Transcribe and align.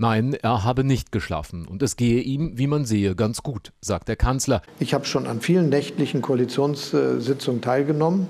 Nein, 0.00 0.36
er 0.40 0.62
habe 0.62 0.84
nicht 0.84 1.10
geschlafen 1.10 1.66
und 1.66 1.82
es 1.82 1.96
gehe 1.96 2.20
ihm, 2.20 2.56
wie 2.56 2.68
man 2.68 2.84
sehe, 2.84 3.16
ganz 3.16 3.42
gut, 3.42 3.72
sagt 3.80 4.06
der 4.06 4.14
Kanzler. 4.14 4.62
Ich 4.78 4.94
habe 4.94 5.04
schon 5.04 5.26
an 5.26 5.40
vielen 5.40 5.70
nächtlichen 5.70 6.22
Koalitionssitzungen 6.22 7.60
teilgenommen. 7.60 8.28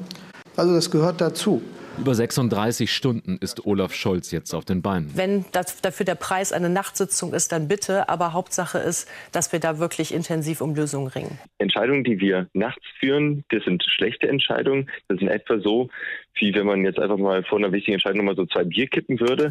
Also 0.56 0.72
das 0.72 0.90
gehört 0.90 1.20
dazu. 1.20 1.60
Über 1.98 2.14
36 2.14 2.90
Stunden 2.90 3.36
ist 3.42 3.66
Olaf 3.66 3.92
Scholz 3.92 4.30
jetzt 4.30 4.54
auf 4.54 4.64
den 4.64 4.80
Beinen. 4.80 5.10
Wenn 5.14 5.44
das, 5.52 5.82
dafür 5.82 6.06
der 6.06 6.14
Preis 6.14 6.54
eine 6.54 6.70
Nachtsitzung 6.70 7.34
ist, 7.34 7.52
dann 7.52 7.68
bitte. 7.68 8.08
Aber 8.08 8.32
Hauptsache 8.32 8.78
ist, 8.78 9.06
dass 9.32 9.52
wir 9.52 9.60
da 9.60 9.78
wirklich 9.78 10.14
intensiv 10.14 10.62
um 10.62 10.74
Lösungen 10.74 11.08
ringen. 11.08 11.38
Entscheidungen, 11.58 12.02
die 12.02 12.18
wir 12.18 12.48
nachts 12.54 12.84
führen, 12.98 13.44
das 13.50 13.64
sind 13.64 13.82
schlechte 13.82 14.26
Entscheidungen. 14.26 14.88
Das 15.08 15.18
sind 15.18 15.28
etwa 15.28 15.58
so, 15.58 15.90
wie 16.36 16.54
wenn 16.54 16.64
man 16.64 16.82
jetzt 16.82 16.98
einfach 16.98 17.18
mal 17.18 17.42
vor 17.44 17.58
einer 17.58 17.72
wichtigen 17.72 17.94
Entscheidung 17.94 18.24
mal 18.24 18.36
so 18.36 18.46
zwei 18.46 18.64
Bier 18.64 18.86
kippen 18.86 19.20
würde. 19.20 19.50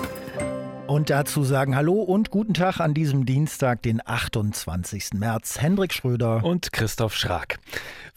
Und 0.91 1.09
dazu 1.09 1.45
sagen 1.45 1.77
Hallo 1.77 2.01
und 2.01 2.31
guten 2.31 2.53
Tag 2.53 2.81
an 2.81 2.93
diesem 2.93 3.25
Dienstag, 3.25 3.81
den 3.81 4.01
28. 4.05 5.13
März. 5.13 5.61
Hendrik 5.61 5.93
Schröder 5.93 6.43
und 6.43 6.73
Christoph 6.73 7.15
Schrag. 7.15 7.59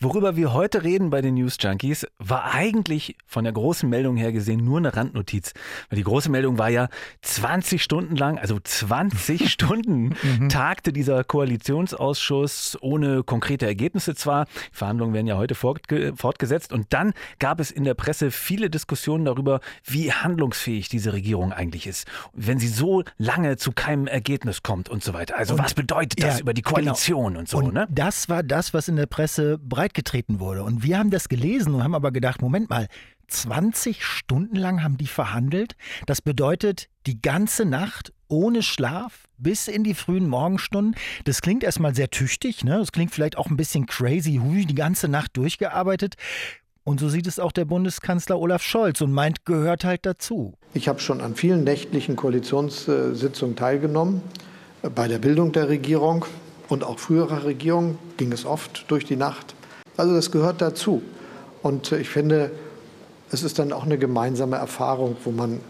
Worüber 0.01 0.35
wir 0.35 0.53
heute 0.53 0.83
reden 0.83 1.09
bei 1.09 1.23
den 1.23 1.35
News 1.35 1.57
Junkies, 1.61 2.05
war 2.19 2.53
eigentlich 2.53 3.17
von 3.27 3.45
der 3.45 3.53
großen 3.53 3.89
Meldung 3.89 4.17
her 4.17 4.33
gesehen 4.33 4.65
nur 4.65 4.79
eine 4.79 4.97
Randnotiz. 4.97 5.53
Weil 5.89 5.99
die 5.99 6.03
große 6.03 6.31
Meldung 6.31 6.59
war 6.59 6.69
ja 6.69 6.89
20 7.23 7.81
Stunden 7.81 8.17
lang, 8.17 8.39
also 8.39 8.59
20 8.59 9.51
Stunden 9.53 10.17
mhm. 10.21 10.49
tagte 10.49 10.93
dieser 10.93 11.23
Koalitionsausschuss 11.23 12.77
ohne 12.81 13.23
konkrete 13.23 13.67
Ergebnisse 13.67 14.17
zwar. 14.17 14.47
Die 14.47 14.51
Verhandlungen 14.73 15.15
werden 15.15 15.29
ja 15.29 15.37
heute 15.37 15.55
fortgesetzt. 15.55 16.73
Und 16.73 16.93
dann 16.93 17.15
gab 17.39 17.61
es 17.61 17.71
in 17.71 17.85
der 17.85 17.95
Presse 17.95 18.33
viele 18.33 18.69
Diskussionen 18.69 19.25
darüber, 19.25 19.61
wie 19.85 20.13
handlungsfähig 20.13 20.89
diese 20.89 21.13
Regierung 21.13 21.53
eigentlich 21.53 21.87
ist. 21.87 22.09
Wenn 22.33 22.59
sie 22.59 22.64
so 22.69 23.05
lange 23.17 23.57
zu 23.57 23.73
keinem 23.73 24.07
Ergebnis 24.07 24.63
kommt 24.63 24.89
und 24.89 25.03
so 25.03 25.15
weiter. 25.15 25.37
Also 25.37 25.55
und, 25.55 25.63
was 25.63 25.75
bedeutet 25.75 26.23
das 26.23 26.37
ja, 26.37 26.41
über 26.41 26.53
die 26.53 26.63
genau. 26.63 26.75
Koalition 26.75 27.29
genau. 27.29 27.41
und 27.41 27.49
so, 27.49 27.59
und 27.59 27.75
ne? 27.75 27.87
Das 27.91 28.29
war 28.29 28.43
das, 28.43 28.75
was 28.75 28.89
in 28.89 28.97
der 28.97 29.07
Presse 29.07 29.59
breit 29.59 29.85
breitgetreten 29.85 30.41
wurde. 30.41 30.65
Und 30.65 30.83
wir 30.83 30.99
haben 30.99 31.11
das 31.11 31.29
gelesen 31.29 31.75
und 31.75 31.85
haben 31.85 31.95
aber 31.95 32.11
gedacht, 32.11 32.41
Moment 32.43 32.71
mal, 32.71 32.89
20 33.29 34.05
Stunden 34.05 34.57
lang 34.57 34.83
haben 34.83 34.97
die 34.97 35.07
verhandelt. 35.07 35.77
Das 36.07 36.21
bedeutet 36.21 36.89
die 37.07 37.21
ganze 37.21 37.65
Nacht 37.65 38.13
ohne 38.29 38.63
Schlaf 38.63 39.25
bis 39.39 39.69
in 39.69 39.85
die 39.85 39.95
frühen 39.95 40.29
Morgenstunden. 40.29 40.95
Das 41.25 41.43
klingt 41.43 41.63
erstmal 41.63 41.95
sehr 41.95 42.11
tüchtig, 42.11 42.65
ne? 42.65 42.79
Das 42.79 42.93
klingt 42.93 43.13
vielleicht 43.13 43.37
auch 43.37 43.49
ein 43.49 43.57
bisschen 43.57 43.87
crazy, 43.87 44.41
hui, 44.43 44.67
die 44.67 44.75
ganze 44.75 45.09
Nacht 45.09 45.37
durchgearbeitet. 45.37 46.17
Und 46.85 47.01
so 47.01 47.09
sieht 47.09 47.27
es 47.27 47.39
auch 47.39 47.51
der 47.51 47.65
Bundeskanzler 47.65 48.39
Olaf 48.39 48.63
Scholz 48.63 49.01
und 49.01 49.11
meint, 49.11 49.47
gehört 49.47 49.85
halt 49.85 50.05
dazu. 50.05 50.53
Ich 50.75 50.87
habe 50.87 51.01
schon 51.01 51.23
an 51.23 51.35
vielen 51.35 51.65
nächtlichen 51.65 52.15
Koalitionssitzungen 52.15 53.57
teilgenommen. 53.57 54.21
Bei 54.95 55.09
der 55.09 55.19
Bildung 55.19 55.53
der 55.53 55.71
Regierung 55.71 56.27
und 56.69 56.85
auch 56.85 56.99
früherer 56.99 57.45
Regierungen 57.45 57.99
ging 58.19 58.33
es 58.33 58.45
oft 58.45 58.85
durch 58.89 59.07
die 59.07 59.17
Nacht. 59.17 59.55
Also 59.97 60.15
das 60.15 60.31
gehört 60.31 60.61
dazu. 60.61 61.03
Und 61.63 61.91
äh, 61.91 62.01
ich 62.01 62.11
finde, 62.11 62.51
es 63.31 63.43
ist 63.43 63.59
dann 63.59 63.73
auch 63.73 63.85
eine 63.85 63.97
gemeinsame 63.97 64.57
Erfahrung, 64.57 65.17
wo 65.25 65.31
man 65.31 65.61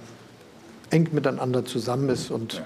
eng 0.91 1.09
miteinander 1.13 1.65
zusammen 1.65 2.09
ist 2.09 2.33
und 2.33 2.61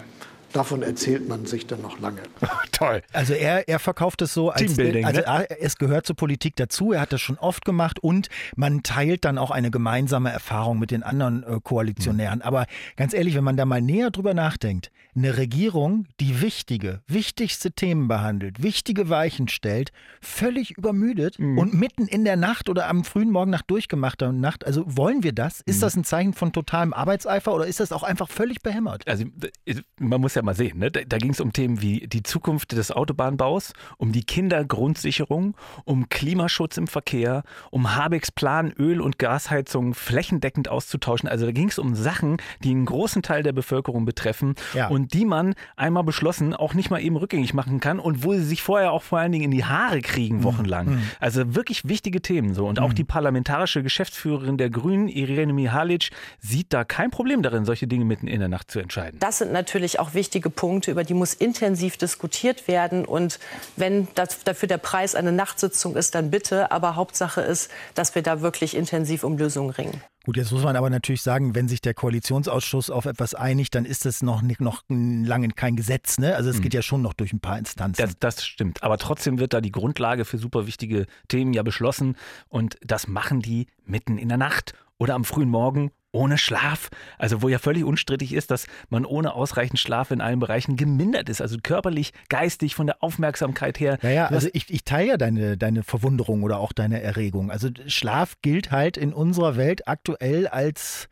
davon 0.52 0.82
erzählt 0.82 1.28
man 1.28 1.46
sich 1.46 1.66
dann 1.66 1.82
noch 1.82 1.98
lange. 2.00 2.20
Toll. 2.72 3.02
Also 3.12 3.34
er, 3.34 3.68
er 3.68 3.78
verkauft 3.78 4.22
es 4.22 4.34
so, 4.34 4.50
als 4.50 4.78
also 4.78 4.82
ne? 4.82 5.50
es 5.60 5.76
gehört 5.76 6.06
zur 6.06 6.16
Politik 6.16 6.56
dazu. 6.56 6.92
Er 6.92 7.00
hat 7.00 7.12
das 7.12 7.20
schon 7.20 7.38
oft 7.38 7.64
gemacht 7.64 7.98
und 7.98 8.28
man 8.56 8.82
teilt 8.82 9.24
dann 9.24 9.38
auch 9.38 9.50
eine 9.50 9.70
gemeinsame 9.70 10.30
Erfahrung 10.30 10.78
mit 10.78 10.90
den 10.90 11.02
anderen 11.02 11.42
äh, 11.42 11.60
Koalitionären. 11.62 12.38
Mhm. 12.38 12.44
Aber 12.44 12.66
ganz 12.96 13.14
ehrlich, 13.14 13.34
wenn 13.34 13.44
man 13.44 13.56
da 13.56 13.64
mal 13.64 13.82
näher 13.82 14.10
drüber 14.10 14.34
nachdenkt, 14.34 14.90
eine 15.18 15.36
Regierung, 15.36 16.06
die 16.20 16.40
wichtige, 16.40 17.02
wichtigste 17.06 17.72
Themen 17.72 18.08
behandelt, 18.08 18.62
wichtige 18.62 19.08
Weichen 19.08 19.48
stellt, 19.48 19.90
völlig 20.20 20.78
übermüdet 20.78 21.38
mhm. 21.38 21.58
und 21.58 21.74
mitten 21.74 22.06
in 22.06 22.24
der 22.24 22.36
Nacht 22.36 22.68
oder 22.68 22.88
am 22.88 23.04
frühen 23.04 23.30
Morgen 23.30 23.50
nach 23.50 23.62
durchgemachter 23.62 24.32
Nacht. 24.32 24.64
Also 24.64 24.84
wollen 24.86 25.22
wir 25.22 25.32
das? 25.32 25.60
Ist 25.62 25.78
mhm. 25.78 25.80
das 25.80 25.96
ein 25.96 26.04
Zeichen 26.04 26.32
von 26.34 26.52
totalem 26.52 26.92
Arbeitseifer 26.92 27.52
oder 27.52 27.66
ist 27.66 27.80
das 27.80 27.92
auch 27.92 28.02
einfach 28.02 28.28
völlig 28.28 28.62
behämmert? 28.62 29.06
Also 29.08 29.24
man 29.98 30.20
muss 30.20 30.34
ja 30.38 30.42
mal 30.42 30.54
sehen, 30.54 30.78
ne? 30.78 30.90
da, 30.90 31.00
da 31.06 31.18
ging 31.18 31.32
es 31.32 31.40
um 31.40 31.52
Themen 31.52 31.82
wie 31.82 32.06
die 32.06 32.22
Zukunft 32.22 32.72
des 32.72 32.90
Autobahnbaus, 32.90 33.72
um 33.98 34.12
die 34.12 34.24
Kindergrundsicherung, 34.24 35.54
um 35.84 36.08
Klimaschutz 36.08 36.76
im 36.76 36.86
Verkehr, 36.86 37.42
um 37.70 37.94
Habecks 37.94 38.30
Plan, 38.32 38.72
Öl- 38.78 39.00
und 39.00 39.18
Gasheizungen 39.18 39.94
flächendeckend 39.94 40.68
auszutauschen. 40.68 41.28
Also 41.28 41.46
da 41.46 41.52
ging 41.52 41.68
es 41.68 41.78
um 41.78 41.94
Sachen, 41.94 42.38
die 42.62 42.70
einen 42.70 42.86
großen 42.86 43.22
Teil 43.22 43.42
der 43.42 43.52
Bevölkerung 43.52 44.04
betreffen. 44.04 44.54
Ja. 44.74 44.88
Und 44.88 45.12
die 45.12 45.24
man 45.24 45.54
einmal 45.76 46.04
beschlossen 46.04 46.54
auch 46.54 46.74
nicht 46.74 46.90
mal 46.90 47.00
eben 47.00 47.16
rückgängig 47.16 47.52
machen 47.52 47.80
kann 47.80 47.98
und 47.98 48.24
wo 48.24 48.32
sie 48.32 48.44
sich 48.44 48.62
vorher 48.62 48.92
auch 48.92 49.02
vor 49.02 49.18
allen 49.18 49.32
Dingen 49.32 49.44
in 49.44 49.50
die 49.50 49.64
Haare 49.64 50.00
kriegen, 50.00 50.38
mhm. 50.38 50.44
wochenlang. 50.44 50.86
Mhm. 50.86 51.02
Also 51.20 51.54
wirklich 51.54 51.88
wichtige 51.88 52.22
Themen 52.22 52.54
so. 52.54 52.66
Und 52.66 52.78
auch 52.78 52.90
mhm. 52.90 52.94
die 52.94 53.04
parlamentarische 53.04 53.82
Geschäftsführerin 53.82 54.56
der 54.56 54.70
Grünen, 54.70 55.08
Irene 55.08 55.52
Mihalic, 55.52 56.10
sieht 56.38 56.72
da 56.72 56.84
kein 56.84 57.10
Problem 57.10 57.42
darin, 57.42 57.64
solche 57.64 57.86
Dinge 57.88 58.04
mitten 58.04 58.28
in 58.28 58.38
der 58.38 58.48
Nacht 58.48 58.70
zu 58.70 58.78
entscheiden. 58.78 59.18
Das 59.18 59.38
sind 59.38 59.52
natürlich 59.52 59.98
auch 59.98 60.14
wichtige 60.14 60.27
Punkte, 60.30 60.90
über 60.90 61.04
die 61.04 61.14
muss 61.14 61.34
intensiv 61.34 61.96
diskutiert 61.96 62.68
werden. 62.68 63.04
Und 63.04 63.38
wenn 63.76 64.08
das, 64.14 64.44
dafür 64.44 64.68
der 64.68 64.78
Preis 64.78 65.14
eine 65.14 65.32
Nachtsitzung 65.32 65.96
ist, 65.96 66.14
dann 66.14 66.30
bitte. 66.30 66.70
Aber 66.70 66.96
Hauptsache 66.96 67.40
ist, 67.40 67.70
dass 67.94 68.14
wir 68.14 68.22
da 68.22 68.40
wirklich 68.40 68.76
intensiv 68.76 69.24
um 69.24 69.36
Lösungen 69.36 69.70
ringen. 69.70 70.02
Gut, 70.24 70.36
jetzt 70.36 70.52
muss 70.52 70.62
man 70.62 70.76
aber 70.76 70.90
natürlich 70.90 71.22
sagen, 71.22 71.54
wenn 71.54 71.68
sich 71.68 71.80
der 71.80 71.94
Koalitionsausschuss 71.94 72.90
auf 72.90 73.06
etwas 73.06 73.34
einigt, 73.34 73.74
dann 73.74 73.86
ist 73.86 74.04
es 74.04 74.22
noch, 74.22 74.42
nicht, 74.42 74.60
noch 74.60 74.82
lange 74.88 75.48
kein 75.48 75.74
Gesetz. 75.74 76.18
Ne? 76.18 76.36
Also 76.36 76.50
es 76.50 76.60
geht 76.60 76.74
hm. 76.74 76.78
ja 76.78 76.82
schon 76.82 77.00
noch 77.00 77.14
durch 77.14 77.32
ein 77.32 77.40
paar 77.40 77.58
Instanzen. 77.58 78.02
Das, 78.02 78.18
das 78.18 78.44
stimmt. 78.44 78.82
Aber 78.82 78.98
trotzdem 78.98 79.38
wird 79.38 79.54
da 79.54 79.62
die 79.62 79.72
Grundlage 79.72 80.26
für 80.26 80.36
super 80.36 80.66
wichtige 80.66 81.06
Themen 81.28 81.54
ja 81.54 81.62
beschlossen. 81.62 82.16
Und 82.48 82.76
das 82.84 83.08
machen 83.08 83.40
die 83.40 83.68
mitten 83.86 84.18
in 84.18 84.28
der 84.28 84.36
Nacht 84.36 84.74
oder 84.98 85.14
am 85.14 85.24
frühen 85.24 85.48
Morgen 85.48 85.92
ohne 86.12 86.38
Schlaf. 86.38 86.88
Also 87.18 87.42
wo 87.42 87.48
ja 87.48 87.58
völlig 87.58 87.84
unstrittig 87.84 88.32
ist, 88.32 88.50
dass 88.50 88.66
man 88.88 89.04
ohne 89.04 89.34
ausreichend 89.34 89.78
Schlaf 89.78 90.10
in 90.10 90.20
allen 90.20 90.40
Bereichen 90.40 90.76
gemindert 90.76 91.28
ist. 91.28 91.40
Also 91.40 91.58
körperlich, 91.62 92.12
geistig, 92.28 92.74
von 92.74 92.86
der 92.86 93.02
Aufmerksamkeit 93.02 93.78
her. 93.80 93.98
Ja, 94.02 94.10
ja 94.10 94.26
also 94.26 94.48
ich, 94.52 94.70
ich 94.70 94.84
teile 94.84 95.10
ja 95.10 95.16
deine, 95.16 95.56
deine 95.56 95.82
Verwunderung 95.82 96.42
oder 96.42 96.58
auch 96.58 96.72
deine 96.72 97.02
Erregung. 97.02 97.50
Also 97.50 97.68
Schlaf 97.86 98.36
gilt 98.42 98.70
halt 98.70 98.96
in 98.96 99.12
unserer 99.12 99.56
Welt 99.56 99.86
aktuell 99.88 100.48
als 100.48 101.08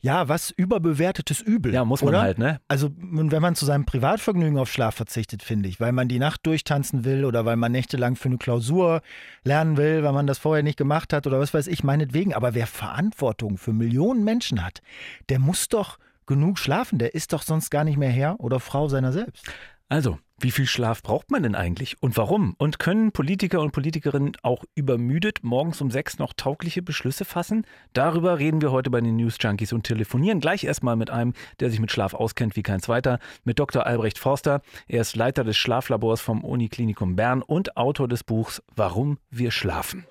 ja, 0.00 0.28
was 0.28 0.50
überbewertetes 0.50 1.40
Übel. 1.40 1.72
Ja, 1.72 1.84
muss 1.84 2.02
man 2.02 2.10
oder? 2.10 2.22
halt, 2.22 2.38
ne? 2.38 2.60
Also, 2.68 2.90
wenn 2.96 3.42
man 3.42 3.54
zu 3.54 3.64
seinem 3.64 3.86
Privatvergnügen 3.86 4.58
auf 4.58 4.70
Schlaf 4.70 4.94
verzichtet, 4.94 5.42
finde 5.42 5.68
ich, 5.68 5.80
weil 5.80 5.92
man 5.92 6.08
die 6.08 6.18
Nacht 6.18 6.46
durchtanzen 6.46 7.04
will 7.04 7.24
oder 7.24 7.44
weil 7.44 7.56
man 7.56 7.72
nächtelang 7.72 8.16
für 8.16 8.28
eine 8.28 8.38
Klausur 8.38 9.00
lernen 9.42 9.76
will, 9.76 10.02
weil 10.02 10.12
man 10.12 10.26
das 10.26 10.38
vorher 10.38 10.62
nicht 10.62 10.78
gemacht 10.78 11.12
hat 11.12 11.26
oder 11.26 11.40
was 11.40 11.54
weiß 11.54 11.66
ich, 11.66 11.82
meinetwegen. 11.82 12.34
Aber 12.34 12.54
wer 12.54 12.66
Verantwortung 12.66 13.58
für 13.58 13.72
Millionen 13.72 14.22
Menschen 14.22 14.64
hat, 14.64 14.80
der 15.28 15.38
muss 15.38 15.68
doch 15.68 15.98
genug 16.26 16.58
schlafen. 16.58 16.98
Der 16.98 17.14
ist 17.14 17.32
doch 17.32 17.42
sonst 17.42 17.70
gar 17.70 17.84
nicht 17.84 17.96
mehr 17.96 18.10
Herr 18.10 18.38
oder 18.38 18.60
Frau 18.60 18.88
seiner 18.88 19.12
selbst. 19.12 19.46
Also, 19.88 20.18
wie 20.38 20.50
viel 20.50 20.66
Schlaf 20.66 21.02
braucht 21.02 21.30
man 21.30 21.42
denn 21.42 21.54
eigentlich 21.54 21.96
und 22.02 22.18
warum? 22.18 22.54
Und 22.58 22.78
können 22.78 23.10
Politiker 23.10 23.62
und 23.62 23.72
Politikerinnen 23.72 24.32
auch 24.42 24.64
übermüdet 24.74 25.42
morgens 25.42 25.80
um 25.80 25.90
sechs 25.90 26.18
noch 26.18 26.34
taugliche 26.34 26.82
Beschlüsse 26.82 27.24
fassen? 27.24 27.66
Darüber 27.94 28.38
reden 28.38 28.60
wir 28.60 28.70
heute 28.70 28.90
bei 28.90 29.00
den 29.00 29.16
News 29.16 29.38
Junkies 29.40 29.72
und 29.72 29.84
telefonieren 29.84 30.40
gleich 30.40 30.64
erstmal 30.64 30.94
mit 30.96 31.08
einem, 31.08 31.32
der 31.58 31.70
sich 31.70 31.80
mit 31.80 31.90
Schlaf 31.90 32.12
auskennt 32.12 32.54
wie 32.54 32.62
kein 32.62 32.80
zweiter, 32.80 33.18
mit 33.44 33.58
Dr. 33.58 33.86
Albrecht 33.86 34.18
Forster. 34.18 34.60
Er 34.88 35.00
ist 35.00 35.16
Leiter 35.16 35.42
des 35.42 35.56
Schlaflabors 35.56 36.20
vom 36.20 36.44
Uniklinikum 36.44 37.16
Bern 37.16 37.40
und 37.40 37.78
Autor 37.78 38.06
des 38.06 38.22
Buchs 38.22 38.62
Warum 38.74 39.16
wir 39.30 39.50
schlafen. 39.50 40.04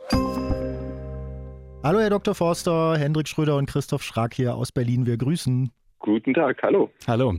Hallo 1.83 1.99
Herr 1.99 2.09
Dr. 2.09 2.33
Forster, 2.33 2.97
Hendrik 2.97 3.27
Schröder 3.27 3.57
und 3.57 3.67
Christoph 3.67 4.01
Schrag 4.01 4.33
hier 4.33 4.55
aus 4.55 4.71
Berlin. 4.71 5.05
Wir 5.05 5.17
grüßen. 5.17 5.69
Guten 5.99 6.33
Tag, 6.33 6.63
hallo. 6.63 6.89
Hallo. 7.05 7.35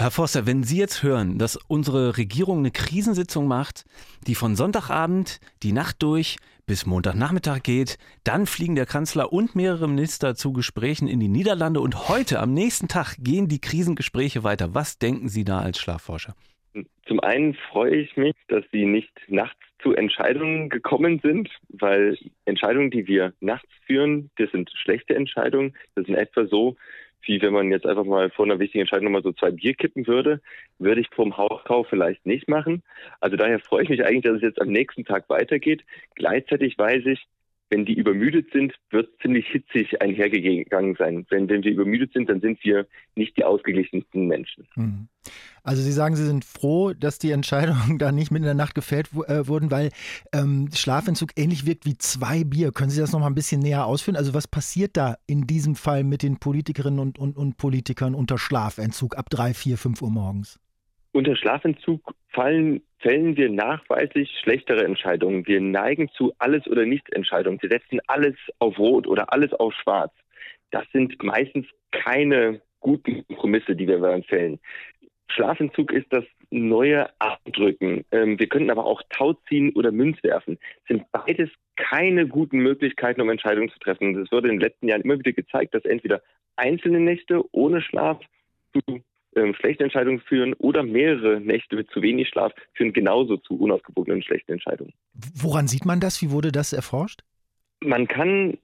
Herr 0.00 0.12
Forster, 0.12 0.46
wenn 0.46 0.62
Sie 0.62 0.78
jetzt 0.78 1.02
hören, 1.02 1.38
dass 1.38 1.56
unsere 1.56 2.16
Regierung 2.16 2.58
eine 2.58 2.70
Krisensitzung 2.70 3.48
macht, 3.48 3.84
die 4.28 4.36
von 4.36 4.54
Sonntagabend 4.54 5.40
die 5.64 5.72
Nacht 5.72 6.04
durch 6.04 6.36
bis 6.68 6.86
Montagnachmittag 6.86 7.64
geht, 7.64 7.98
dann 8.22 8.46
fliegen 8.46 8.76
der 8.76 8.86
Kanzler 8.86 9.32
und 9.32 9.56
mehrere 9.56 9.88
Minister 9.88 10.36
zu 10.36 10.52
Gesprächen 10.52 11.08
in 11.08 11.18
die 11.18 11.26
Niederlande 11.26 11.80
und 11.80 12.08
heute, 12.08 12.38
am 12.38 12.54
nächsten 12.54 12.86
Tag, 12.86 13.16
gehen 13.18 13.48
die 13.48 13.60
Krisengespräche 13.60 14.44
weiter. 14.44 14.72
Was 14.72 15.00
denken 15.00 15.28
Sie 15.28 15.44
da 15.44 15.58
als 15.58 15.80
Schlafforscher? 15.80 16.36
Zum 17.08 17.18
einen 17.18 17.54
freue 17.54 17.96
ich 17.96 18.16
mich, 18.16 18.36
dass 18.46 18.64
Sie 18.70 18.86
nicht 18.86 19.10
nachts 19.26 19.58
zu 19.82 19.94
Entscheidungen 19.94 20.68
gekommen 20.68 21.18
sind, 21.24 21.48
weil 21.70 22.16
Entscheidungen, 22.44 22.92
die 22.92 23.08
wir 23.08 23.32
nachts 23.40 23.68
führen, 23.84 24.30
das 24.36 24.50
sind 24.52 24.70
schlechte 24.80 25.16
Entscheidungen. 25.16 25.74
Das 25.96 26.06
in 26.06 26.14
etwa 26.14 26.46
so, 26.46 26.76
wie 27.22 27.40
wenn 27.42 27.52
man 27.52 27.70
jetzt 27.70 27.86
einfach 27.86 28.04
mal 28.04 28.30
vor 28.30 28.44
einer 28.44 28.58
wichtigen 28.58 28.82
Entscheidung 28.82 29.06
nochmal 29.06 29.22
so 29.22 29.32
zwei 29.32 29.50
Bier 29.50 29.74
kippen 29.74 30.06
würde, 30.06 30.40
würde 30.78 31.00
ich 31.00 31.08
vom 31.10 31.36
Hauskauf 31.36 31.88
vielleicht 31.88 32.24
nicht 32.26 32.48
machen. 32.48 32.82
Also 33.20 33.36
daher 33.36 33.58
freue 33.60 33.82
ich 33.82 33.88
mich 33.88 34.04
eigentlich, 34.04 34.24
dass 34.24 34.36
es 34.36 34.42
jetzt 34.42 34.60
am 34.60 34.68
nächsten 34.68 35.04
Tag 35.04 35.28
weitergeht. 35.28 35.84
Gleichzeitig 36.14 36.78
weiß 36.78 37.06
ich, 37.06 37.26
wenn 37.70 37.84
die 37.84 37.94
übermüdet 37.94 38.50
sind, 38.52 38.74
wird 38.90 39.10
ziemlich 39.20 39.46
hitzig 39.48 40.00
einhergegangen 40.00 40.96
sein. 40.96 41.26
Wenn, 41.28 41.48
wenn 41.48 41.62
wir 41.64 41.72
übermüdet 41.72 42.12
sind, 42.12 42.28
dann 42.28 42.40
sind 42.40 42.62
wir 42.64 42.86
nicht 43.14 43.36
die 43.36 43.44
ausgeglichensten 43.44 44.26
Menschen. 44.26 44.66
Mhm. 44.74 45.08
Also 45.62 45.82
Sie 45.82 45.92
sagen, 45.92 46.16
Sie 46.16 46.24
sind 46.24 46.44
froh, 46.44 46.94
dass 46.94 47.18
die 47.18 47.30
Entscheidungen 47.30 47.98
da 47.98 48.10
nicht 48.10 48.30
mitten 48.30 48.44
in 48.44 48.48
der 48.48 48.54
Nacht 48.54 48.74
gefällt 48.74 49.10
äh, 49.26 49.46
wurden, 49.46 49.70
weil 49.70 49.90
ähm, 50.32 50.70
Schlafentzug 50.72 51.30
ähnlich 51.36 51.66
wirkt 51.66 51.84
wie 51.84 51.98
zwei 51.98 52.44
Bier. 52.44 52.72
Können 52.72 52.90
Sie 52.90 53.00
das 53.00 53.12
noch 53.12 53.20
mal 53.20 53.26
ein 53.26 53.34
bisschen 53.34 53.60
näher 53.60 53.84
ausführen? 53.84 54.16
Also 54.16 54.32
was 54.32 54.48
passiert 54.48 54.96
da 54.96 55.16
in 55.26 55.46
diesem 55.46 55.74
Fall 55.74 56.04
mit 56.04 56.22
den 56.22 56.38
Politikerinnen 56.38 56.98
und, 56.98 57.18
und, 57.18 57.36
und 57.36 57.56
Politikern 57.58 58.14
unter 58.14 58.38
Schlafentzug 58.38 59.16
ab 59.18 59.28
drei, 59.28 59.52
vier, 59.52 59.76
fünf 59.76 60.00
Uhr 60.00 60.10
morgens? 60.10 60.58
Unter 61.18 61.34
Schlafentzug 61.34 62.14
fallen, 62.28 62.80
fällen 63.00 63.36
wir 63.36 63.50
nachweislich 63.50 64.30
schlechtere 64.40 64.84
Entscheidungen. 64.84 65.48
Wir 65.48 65.60
neigen 65.60 66.08
zu 66.10 66.32
alles 66.38 66.64
oder 66.68 66.86
nicht 66.86 67.12
Entscheidungen. 67.12 67.60
Wir 67.60 67.70
setzen 67.70 67.98
alles 68.06 68.36
auf 68.60 68.78
Rot 68.78 69.08
oder 69.08 69.32
alles 69.32 69.52
auf 69.54 69.74
Schwarz. 69.74 70.12
Das 70.70 70.84
sind 70.92 71.20
meistens 71.20 71.66
keine 71.90 72.60
guten 72.78 73.26
Kompromisse, 73.26 73.74
die 73.74 73.88
wir 73.88 73.98
dann 73.98 74.22
fällen. 74.22 74.60
Schlafentzug 75.26 75.90
ist 75.90 76.06
das 76.10 76.22
neue 76.50 77.08
Abdrücken. 77.18 78.04
Ähm, 78.12 78.38
wir 78.38 78.46
könnten 78.46 78.70
aber 78.70 78.86
auch 78.86 79.02
Tau 79.10 79.32
ziehen 79.48 79.72
oder 79.74 79.90
Münz 79.90 80.22
werfen. 80.22 80.56
Das 80.86 80.96
sind 80.98 81.10
beides 81.10 81.50
keine 81.74 82.28
guten 82.28 82.58
Möglichkeiten, 82.58 83.22
um 83.22 83.30
Entscheidungen 83.30 83.70
zu 83.70 83.80
treffen. 83.80 84.14
Es 84.22 84.30
wurde 84.30 84.50
in 84.50 84.54
den 84.54 84.68
letzten 84.68 84.86
Jahren 84.86 85.02
immer 85.02 85.18
wieder 85.18 85.32
gezeigt, 85.32 85.74
dass 85.74 85.84
entweder 85.84 86.22
einzelne 86.54 87.00
Nächte 87.00 87.42
ohne 87.50 87.82
Schlaf 87.82 88.20
zu 88.72 89.02
ähm, 89.36 89.54
schlechte 89.54 89.84
Entscheidungen 89.84 90.20
führen 90.20 90.54
oder 90.54 90.82
mehrere 90.82 91.40
Nächte 91.40 91.76
mit 91.76 91.90
zu 91.90 92.02
wenig 92.02 92.28
Schlaf 92.28 92.52
führen 92.74 92.92
genauso 92.92 93.36
zu 93.36 93.58
unausgewogenen 93.58 94.22
schlechten 94.22 94.52
Entscheidungen. 94.52 94.92
Woran 95.34 95.68
sieht 95.68 95.84
man 95.84 96.00
das? 96.00 96.22
Wie 96.22 96.30
wurde 96.30 96.52
das 96.52 96.72
erforscht? 96.72 97.22
Man 97.80 98.08
kann 98.08 98.58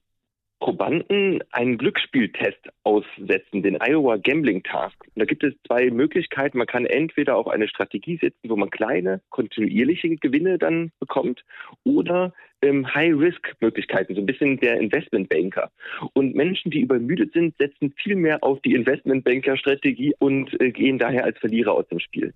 Probanden 0.59 1.43
einen 1.51 1.77
Glücksspieltest 1.77 2.69
aussetzen, 2.83 3.61
den 3.61 3.77
Iowa 3.81 4.17
Gambling 4.17 4.63
Task. 4.63 4.95
Und 5.03 5.19
da 5.19 5.25
gibt 5.25 5.43
es 5.43 5.53
zwei 5.67 5.91
Möglichkeiten. 5.91 6.57
Man 6.57 6.67
kann 6.67 6.85
entweder 6.85 7.35
auf 7.37 7.47
eine 7.47 7.67
Strategie 7.67 8.17
setzen, 8.17 8.49
wo 8.49 8.55
man 8.55 8.69
kleine, 8.69 9.21
kontinuierliche 9.29 10.15
Gewinne 10.15 10.57
dann 10.57 10.91
bekommt, 10.99 11.43
oder 11.83 12.33
ähm, 12.61 12.93
High-Risk-Möglichkeiten, 12.93 14.15
so 14.15 14.21
ein 14.21 14.25
bisschen 14.25 14.57
der 14.59 14.79
Investmentbanker. 14.79 15.71
Und 16.13 16.35
Menschen, 16.35 16.71
die 16.71 16.81
übermüdet 16.81 17.33
sind, 17.33 17.55
setzen 17.57 17.93
viel 17.97 18.15
mehr 18.15 18.43
auf 18.43 18.61
die 18.61 18.73
Investmentbanker-Strategie 18.73 20.15
und 20.19 20.59
äh, 20.61 20.71
gehen 20.71 20.97
daher 20.97 21.25
als 21.25 21.37
Verlierer 21.37 21.73
aus 21.73 21.87
dem 21.89 21.99
Spiel. 21.99 22.33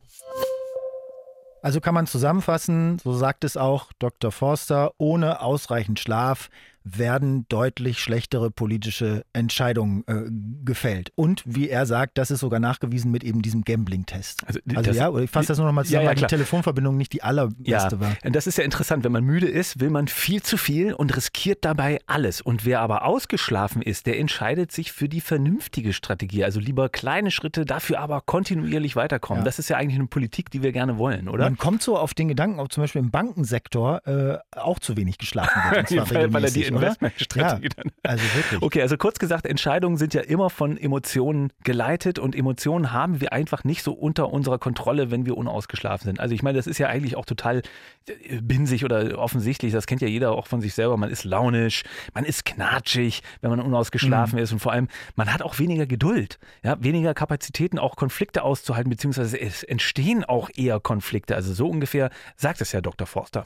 Also 1.61 1.81
kann 1.81 1.93
man 1.93 2.05
zusammenfassen, 2.05 2.99
so 2.99 3.11
sagt 3.11 3.43
es 3.43 3.57
auch 3.57 3.91
Dr. 3.99 4.31
Forster, 4.31 4.93
ohne 4.97 5.41
ausreichend 5.41 5.99
Schlaf 5.99 6.49
werden 6.83 7.45
deutlich 7.49 7.99
schlechtere 7.99 8.51
politische 8.51 9.23
Entscheidungen 9.33 10.03
äh, 10.07 10.23
gefällt. 10.63 11.11
Und 11.15 11.43
wie 11.45 11.69
er 11.69 11.85
sagt, 11.85 12.17
das 12.17 12.31
ist 12.31 12.39
sogar 12.39 12.59
nachgewiesen 12.59 13.11
mit 13.11 13.23
eben 13.23 13.41
diesem 13.41 13.63
Gambling-Test. 13.63 14.43
Also, 14.47 14.59
also 14.75 14.91
ja, 14.91 15.15
ich 15.17 15.29
fasse 15.29 15.49
das 15.49 15.57
nur 15.57 15.67
noch 15.67 15.73
mal 15.73 15.83
zusammen, 15.83 16.05
ja, 16.05 16.11
ja, 16.11 16.15
weil 16.15 16.21
die 16.21 16.27
Telefonverbindung 16.27 16.97
nicht 16.97 17.13
die 17.13 17.23
allerbeste 17.23 17.95
ja, 17.95 17.99
war. 17.99 18.15
Das 18.23 18.47
ist 18.47 18.57
ja 18.57 18.63
interessant. 18.63 19.03
Wenn 19.03 19.11
man 19.11 19.23
müde 19.23 19.47
ist, 19.47 19.79
will 19.79 19.89
man 19.89 20.07
viel 20.07 20.41
zu 20.41 20.57
viel 20.57 20.93
und 20.93 21.15
riskiert 21.15 21.65
dabei 21.65 21.99
alles. 22.07 22.41
Und 22.41 22.65
wer 22.65 22.81
aber 22.81 23.05
ausgeschlafen 23.05 23.81
ist, 23.81 24.05
der 24.05 24.19
entscheidet 24.19 24.71
sich 24.71 24.91
für 24.91 25.09
die 25.09 25.21
vernünftige 25.21 25.93
Strategie. 25.93 26.43
Also 26.43 26.59
lieber 26.59 26.89
kleine 26.89 27.31
Schritte, 27.31 27.65
dafür 27.65 27.99
aber 27.99 28.21
kontinuierlich 28.21 28.95
weiterkommen. 28.95 29.41
Ja. 29.41 29.45
Das 29.45 29.59
ist 29.59 29.69
ja 29.69 29.77
eigentlich 29.77 29.99
eine 29.99 30.07
Politik, 30.07 30.49
die 30.49 30.63
wir 30.63 30.71
gerne 30.71 30.97
wollen, 30.97 31.27
oder? 31.27 31.45
Man 31.45 31.57
kommt 31.57 31.83
so 31.83 31.97
auf 31.97 32.13
den 32.13 32.27
Gedanken, 32.27 32.59
ob 32.59 32.71
zum 32.71 32.83
Beispiel 32.83 33.01
im 33.01 33.11
Bankensektor 33.11 34.07
äh, 34.07 34.37
auch 34.57 34.79
zu 34.79 34.97
wenig 34.97 35.17
geschlafen 35.17 35.61
wird. 35.69 35.91
Und 35.91 36.07
zwar 36.07 36.15
weil, 36.15 36.33
weil 36.33 36.43
er 36.45 36.51
die 36.51 36.68
Investmentstrategie 36.69 37.69
ja, 37.77 37.83
Also 38.03 38.23
wirklich. 38.35 38.61
Okay, 38.61 38.81
also 38.81 38.97
kurz 38.97 39.19
gesagt, 39.19 39.45
Entscheidungen 39.45 39.97
sind 39.97 40.13
ja 40.13 40.21
immer 40.21 40.49
von 40.49 40.77
Emotionen 40.77 41.51
geleitet 41.63 42.19
und 42.19 42.35
Emotionen 42.35 42.91
haben 42.91 43.21
wir 43.21 43.33
einfach 43.33 43.63
nicht 43.63 43.83
so 43.83 43.93
unter 43.93 44.31
unserer 44.31 44.57
Kontrolle, 44.57 45.11
wenn 45.11 45.25
wir 45.25 45.37
unausgeschlafen 45.37 46.05
sind. 46.05 46.19
Also 46.19 46.33
ich 46.33 46.43
meine, 46.43 46.57
das 46.57 46.67
ist 46.67 46.77
ja 46.77 46.87
eigentlich 46.87 47.15
auch 47.15 47.25
total 47.25 47.61
äh, 48.07 48.41
binsig 48.41 48.85
oder 48.85 49.17
offensichtlich, 49.17 49.73
das 49.73 49.87
kennt 49.87 50.01
ja 50.01 50.07
jeder 50.07 50.31
auch 50.31 50.47
von 50.47 50.61
sich 50.61 50.73
selber. 50.73 50.97
Man 50.97 51.09
ist 51.09 51.23
launisch, 51.23 51.83
man 52.13 52.25
ist 52.25 52.45
knatschig, 52.45 53.21
wenn 53.41 53.49
man 53.49 53.59
unausgeschlafen 53.59 54.37
mhm. 54.37 54.43
ist 54.43 54.51
und 54.51 54.59
vor 54.59 54.71
allem, 54.71 54.87
man 55.15 55.33
hat 55.33 55.41
auch 55.41 55.59
weniger 55.59 55.85
Geduld, 55.85 56.39
ja, 56.63 56.77
weniger 56.81 57.13
Kapazitäten, 57.13 57.79
auch 57.79 57.95
Konflikte 57.95 58.43
auszuhalten, 58.43 58.89
beziehungsweise 58.89 59.39
es 59.39 59.63
entstehen 59.63 60.23
auch 60.23 60.49
eher 60.55 60.79
Konflikte. 60.79 61.35
Also 61.35 61.53
so 61.53 61.67
ungefähr 61.67 62.09
sagt 62.35 62.61
es 62.61 62.71
ja 62.71 62.81
Dr. 62.81 63.07
Forster. 63.07 63.45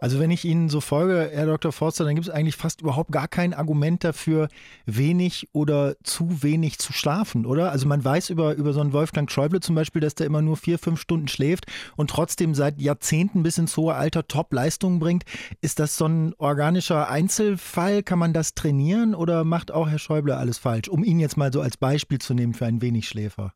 Also 0.00 0.18
wenn 0.18 0.30
ich 0.30 0.44
Ihnen 0.44 0.68
so 0.68 0.80
folge, 0.80 1.30
Herr 1.32 1.46
Dr. 1.46 1.72
Forster, 1.72 2.04
dann 2.04 2.14
gibt 2.14 2.26
es 2.26 2.32
eigentlich 2.32 2.56
fast 2.56 2.80
überhaupt 2.80 3.12
gar 3.12 3.28
kein 3.28 3.54
Argument 3.54 4.02
dafür, 4.02 4.48
wenig 4.86 5.48
oder 5.52 5.96
zu 6.02 6.42
wenig 6.42 6.78
zu 6.78 6.92
schlafen, 6.92 7.46
oder? 7.46 7.70
Also 7.70 7.86
man 7.86 8.04
weiß 8.04 8.30
über, 8.30 8.54
über 8.54 8.72
so 8.72 8.80
einen 8.80 8.92
Wolfgang 8.92 9.30
Schäuble 9.30 9.60
zum 9.60 9.74
Beispiel, 9.74 10.00
dass 10.00 10.14
der 10.14 10.26
immer 10.26 10.42
nur 10.42 10.56
vier, 10.56 10.78
fünf 10.78 11.00
Stunden 11.00 11.28
schläft 11.28 11.66
und 11.96 12.10
trotzdem 12.10 12.54
seit 12.54 12.80
Jahrzehnten 12.80 13.42
bis 13.42 13.58
ins 13.58 13.76
hohe 13.76 13.94
Alter 13.94 14.26
Top-Leistungen 14.26 14.98
bringt. 14.98 15.24
Ist 15.60 15.78
das 15.78 15.96
so 15.96 16.06
ein 16.06 16.34
organischer 16.38 17.08
Einzelfall? 17.08 18.02
Kann 18.02 18.18
man 18.18 18.32
das 18.32 18.54
trainieren 18.54 19.14
oder 19.14 19.44
macht 19.44 19.70
auch 19.70 19.88
Herr 19.88 19.98
Schäuble 19.98 20.36
alles 20.36 20.58
falsch? 20.58 20.88
Um 20.88 21.04
ihn 21.04 21.20
jetzt 21.20 21.36
mal 21.36 21.52
so 21.52 21.60
als 21.60 21.76
Beispiel 21.76 22.18
zu 22.18 22.34
nehmen 22.34 22.54
für 22.54 22.66
einen 22.66 22.82
Wenigschläfer. 22.82 23.52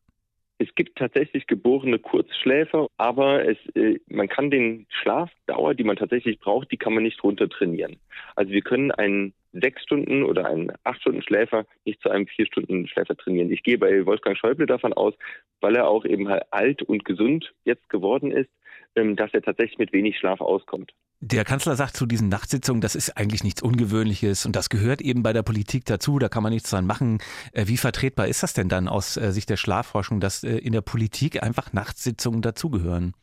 Es 0.62 0.72
gibt 0.76 0.96
tatsächlich 0.96 1.48
geborene 1.48 1.98
Kurzschläfer, 1.98 2.86
aber 2.96 3.44
es, 3.48 3.58
äh, 3.74 3.98
man 4.06 4.28
kann 4.28 4.48
den 4.48 4.86
Schlafdauer, 4.90 5.74
die 5.74 5.82
man 5.82 5.96
tatsächlich 5.96 6.38
braucht, 6.38 6.70
die 6.70 6.76
kann 6.76 6.94
man 6.94 7.02
nicht 7.02 7.24
runter 7.24 7.48
trainieren. 7.48 7.96
Also 8.36 8.52
wir 8.52 8.62
können 8.62 8.92
einen 8.92 9.34
sechs 9.52 9.82
Stunden 9.82 10.22
oder 10.22 10.46
einen 10.46 10.72
acht 10.84 11.00
Stunden 11.00 11.22
Schläfer 11.22 11.66
nicht 11.84 12.00
zu 12.00 12.10
einem 12.10 12.28
vier 12.28 12.46
Stunden 12.46 12.86
Schläfer 12.86 13.16
trainieren. 13.16 13.50
Ich 13.50 13.64
gehe 13.64 13.76
bei 13.76 14.06
Wolfgang 14.06 14.38
Schäuble 14.38 14.66
davon 14.66 14.92
aus, 14.92 15.14
weil 15.60 15.74
er 15.74 15.88
auch 15.88 16.04
eben 16.04 16.28
halt 16.28 16.44
alt 16.52 16.82
und 16.82 17.04
gesund 17.04 17.52
jetzt 17.64 17.90
geworden 17.90 18.30
ist, 18.30 18.50
ähm, 18.94 19.16
dass 19.16 19.34
er 19.34 19.42
tatsächlich 19.42 19.78
mit 19.78 19.92
wenig 19.92 20.16
Schlaf 20.16 20.40
auskommt. 20.40 20.92
Der 21.24 21.44
Kanzler 21.44 21.76
sagt 21.76 21.96
zu 21.96 22.04
diesen 22.04 22.28
Nachtsitzungen, 22.28 22.80
das 22.80 22.96
ist 22.96 23.16
eigentlich 23.16 23.44
nichts 23.44 23.62
Ungewöhnliches 23.62 24.44
und 24.44 24.56
das 24.56 24.69
gehört 24.69 25.00
eben 25.00 25.22
bei 25.22 25.32
der 25.32 25.44
Politik 25.44 25.84
dazu, 25.84 26.19
da 26.19 26.28
kann 26.28 26.42
man 26.42 26.52
nichts 26.52 26.70
dran 26.70 26.84
machen. 26.84 27.19
Äh, 27.52 27.69
wie 27.69 27.76
vertretbar 27.76 28.26
ist 28.26 28.42
das 28.42 28.54
denn 28.54 28.69
dann 28.69 28.88
aus 28.88 29.16
äh, 29.16 29.30
Sicht 29.30 29.48
der 29.48 29.56
Schlafforschung, 29.56 30.19
dass 30.19 30.42
äh, 30.42 30.56
in 30.56 30.72
der 30.72 30.80
Politik 30.80 31.40
einfach 31.40 31.72
Nachtsitzungen 31.72 32.42
dazugehören? 32.42 33.14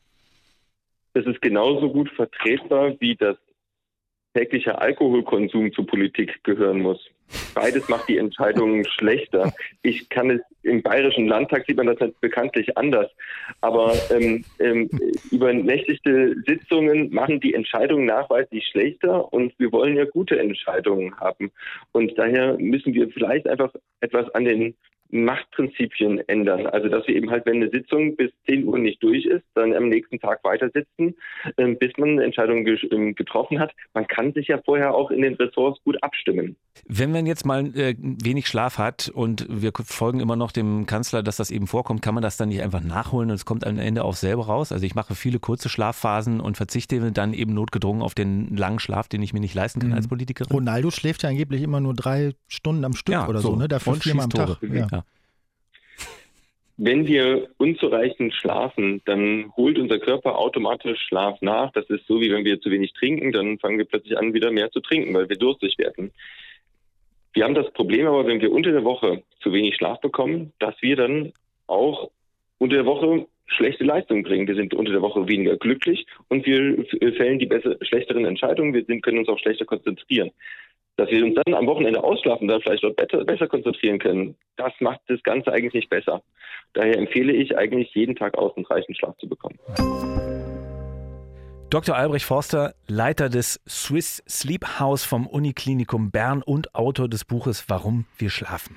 Das 1.14 1.26
ist 1.26 1.42
genauso 1.42 1.92
gut 1.92 2.10
vertretbar, 2.16 2.96
wie 3.02 3.18
das 3.18 3.36
täglicher 4.40 4.82
Alkoholkonsum 4.82 5.74
zur 5.74 5.86
Politik 5.86 6.42
gehören 6.44 6.82
muss. 6.82 7.10
Beides 7.54 7.88
macht 7.90 8.08
die 8.08 8.18
Entscheidungen 8.18 8.86
schlechter. 8.98 9.54
Ich 9.82 10.08
kann 10.10 10.30
es 10.32 10.42
im 10.64 10.82
Bayerischen 10.82 11.28
Landtag 11.28 11.66
sieht 11.66 11.78
man 11.78 11.88
das 11.88 12.00
halt 12.00 12.20
bekanntlich 12.22 12.78
anders. 12.78 13.10
Aber 13.62 13.94
ähm, 14.10 14.44
ähm, 14.60 14.90
übernächtigte 15.32 16.36
Sitzungen 16.48 17.14
machen 17.14 17.40
die 17.40 17.54
Entscheidungen 17.54 18.06
nachweislich 18.06 18.66
schlechter 18.68 19.32
und 19.34 19.54
wir 19.58 19.72
wollen 19.72 19.96
ja 19.96 20.06
gute 20.06 20.40
Entscheidungen 20.40 21.16
haben. 21.20 21.52
Und 21.92 22.18
daher 22.18 22.58
müssen 22.58 22.94
wir 22.94 23.10
vielleicht 23.10 23.48
einfach 23.48 23.74
etwas 24.02 24.30
an 24.36 24.46
den 24.46 24.76
Machtprinzipien 25.12 26.20
ändern. 26.28 26.68
Also 26.68 26.88
dass 26.88 27.08
wir 27.08 27.16
eben 27.16 27.30
halt, 27.30 27.46
wenn 27.46 27.58
eine 27.58 27.70
Sitzung 27.70 28.16
bis 28.16 28.32
10 28.48 28.66
Uhr 28.66 28.78
nicht 28.78 29.02
durch 29.02 29.26
ist, 29.26 29.44
dann 29.56 29.74
am 29.74 29.90
nächsten 29.90 30.20
Tag 30.20 30.44
weiter 30.44 30.70
sitzen, 30.74 31.16
ähm, 31.58 31.78
bis 31.80 31.92
man 31.98 32.10
eine 32.10 32.24
Entscheidung 32.24 32.66
ähm, 32.66 33.16
getroffen 33.16 33.60
hat. 33.60 33.72
Man 33.94 34.08
kann 34.08 34.34
sich 34.34 34.48
ja 34.48 34.60
vorher 34.64 34.94
auch 34.94 35.12
in 35.12 35.22
den 35.22 35.34
Ressorts 35.36 35.82
gut 35.84 36.02
abstimmen. 36.04 36.56
Wenn 36.88 37.12
man 37.12 37.26
jetzt 37.26 37.46
mal 37.46 37.66
äh, 37.76 37.96
wenig 37.98 38.48
Schlaf 38.48 38.78
hat 38.78 39.12
und 39.14 39.46
wir 39.50 39.72
folgen 39.74 40.20
immer 40.20 40.36
noch 40.36 40.52
dem 40.52 40.86
Kanzler, 40.86 41.24
dass 41.24 41.38
das 41.38 41.52
eben 41.52 41.68
vorkommt, 41.68 42.02
kann 42.02 42.14
man 42.14 42.24
das 42.24 42.38
dann 42.38 42.50
nicht 42.50 42.62
einfach 42.62 42.82
nachholen 42.82 43.30
und 43.30 43.36
es 43.36 43.46
kommt 43.46 43.66
am 43.66 43.80
Ende 43.80 44.04
auch 44.04 44.16
selber 44.16 44.46
raus. 44.46 44.72
Also 44.72 44.86
ich 44.86 44.96
mache 44.96 45.16
viele 45.16 45.40
kurze 45.40 45.70
Schlafphasen 45.70 46.40
und 46.40 46.58
verzichte 46.58 47.12
dann 47.12 47.34
eben 47.34 47.54
notgedrungen 47.54 48.02
auf 48.02 48.14
den 48.14 48.56
langen 48.56 48.80
Schlaf, 48.80 49.08
den 49.08 49.22
ich 49.22 49.34
mir 49.34 49.40
nicht 49.40 49.56
leisten 49.56 49.80
kann 49.80 49.90
mhm. 49.90 49.96
als 49.96 50.08
Politikerin. 50.08 50.52
Ronaldo 50.52 50.92
schläft 50.92 51.24
ja 51.24 51.30
angeblich 51.30 51.64
immer 51.64 51.80
nur 51.80 51.94
drei 51.94 52.34
Stunden 52.48 52.86
am 52.86 52.94
Stück 52.94 53.14
ja, 53.14 53.28
oder 53.28 53.40
so, 53.40 53.52
so 53.52 53.56
ne? 53.56 53.68
Dafür 53.68 53.96
viermal 53.96 54.26
am 54.26 54.30
Tag. 54.30 54.58
Ja. 54.62 54.99
Wenn 56.82 57.08
wir 57.08 57.50
unzureichend 57.58 58.34
schlafen, 58.34 59.02
dann 59.04 59.52
holt 59.58 59.78
unser 59.78 60.00
Körper 60.00 60.38
automatisch 60.38 60.98
Schlaf 61.08 61.42
nach. 61.42 61.74
Das 61.74 61.86
ist 61.90 62.08
so, 62.08 62.22
wie 62.22 62.32
wenn 62.32 62.46
wir 62.46 62.62
zu 62.62 62.72
wenig 62.72 62.94
trinken, 62.94 63.34
dann 63.34 63.60
fangen 63.60 63.78
wir 63.78 63.84
plötzlich 63.84 64.18
an, 64.18 64.34
wieder 64.34 64.50
mehr 64.50 64.72
zu 64.72 64.80
trinken, 64.80 65.14
weil 65.14 65.28
wir 65.28 65.36
durstig 65.36 65.78
werden. 65.78 66.14
Wir 67.34 67.44
haben 67.44 67.54
das 67.54 67.70
Problem 67.74 68.08
aber, 68.08 68.26
wenn 68.28 68.40
wir 68.40 68.54
unter 68.54 68.72
der 68.72 68.86
Woche 68.86 69.24
zu 69.42 69.52
wenig 69.52 69.76
Schlaf 69.76 70.00
bekommen, 70.00 70.54
dass 70.60 70.74
wir 70.80 70.96
dann 70.96 71.34
auch 71.68 72.12
unter 72.60 72.78
der 72.78 72.86
Woche 72.86 73.28
schlechte 73.48 73.84
Leistungen 73.84 74.24
bringen. 74.24 74.48
Wir 74.48 74.56
sind 74.56 74.74
unter 74.74 74.94
der 74.94 75.02
Woche 75.02 75.28
weniger 75.28 75.58
glücklich 75.58 76.06
und 76.30 76.46
wir 76.46 76.86
fällen 77.16 77.40
die 77.40 77.46
besser, 77.46 77.76
schlechteren 77.82 78.24
Entscheidungen. 78.24 78.74
Wir 78.74 78.86
sind, 78.86 79.02
können 79.02 79.18
uns 79.18 79.28
auch 79.28 79.40
schlechter 79.40 79.66
konzentrieren. 79.66 80.32
Dass 81.00 81.10
wir 81.10 81.24
uns 81.24 81.36
dann 81.36 81.54
am 81.54 81.66
Wochenende 81.66 82.04
ausschlafen, 82.04 82.48
dann 82.48 82.62
vielleicht 82.62 82.84
dort 82.84 82.98
besser, 82.98 83.24
besser 83.24 83.48
konzentrieren 83.48 84.00
können, 84.00 84.36
das 84.58 84.74
macht 84.80 85.00
das 85.08 85.24
Ganze 85.24 85.52
eigentlich 85.52 85.74
nicht 85.74 85.90
besser. 85.90 86.22
Daher 86.74 86.98
empfehle 86.98 87.32
ich 87.32 87.58
eigentlich 87.58 87.94
jeden 87.96 88.16
Tag 88.16 88.38
ausreichend 88.38 88.98
Schlaf 88.98 89.18
zu 89.18 89.30
bekommen. 89.30 89.58
Dr. 91.70 91.96
Albrecht 91.96 92.26
Forster, 92.26 92.74
Leiter 92.88 93.30
des 93.30 93.62
Swiss 93.68 94.24
Sleep 94.28 94.80
House 94.80 95.06
vom 95.06 95.28
Uniklinikum 95.28 96.12
Bern 96.12 96.42
und 96.42 96.76
Autor 96.76 97.08
des 97.08 97.26
Buches 97.26 97.66
Warum 97.70 98.06
wir 98.18 98.30
schlafen. 98.30 98.76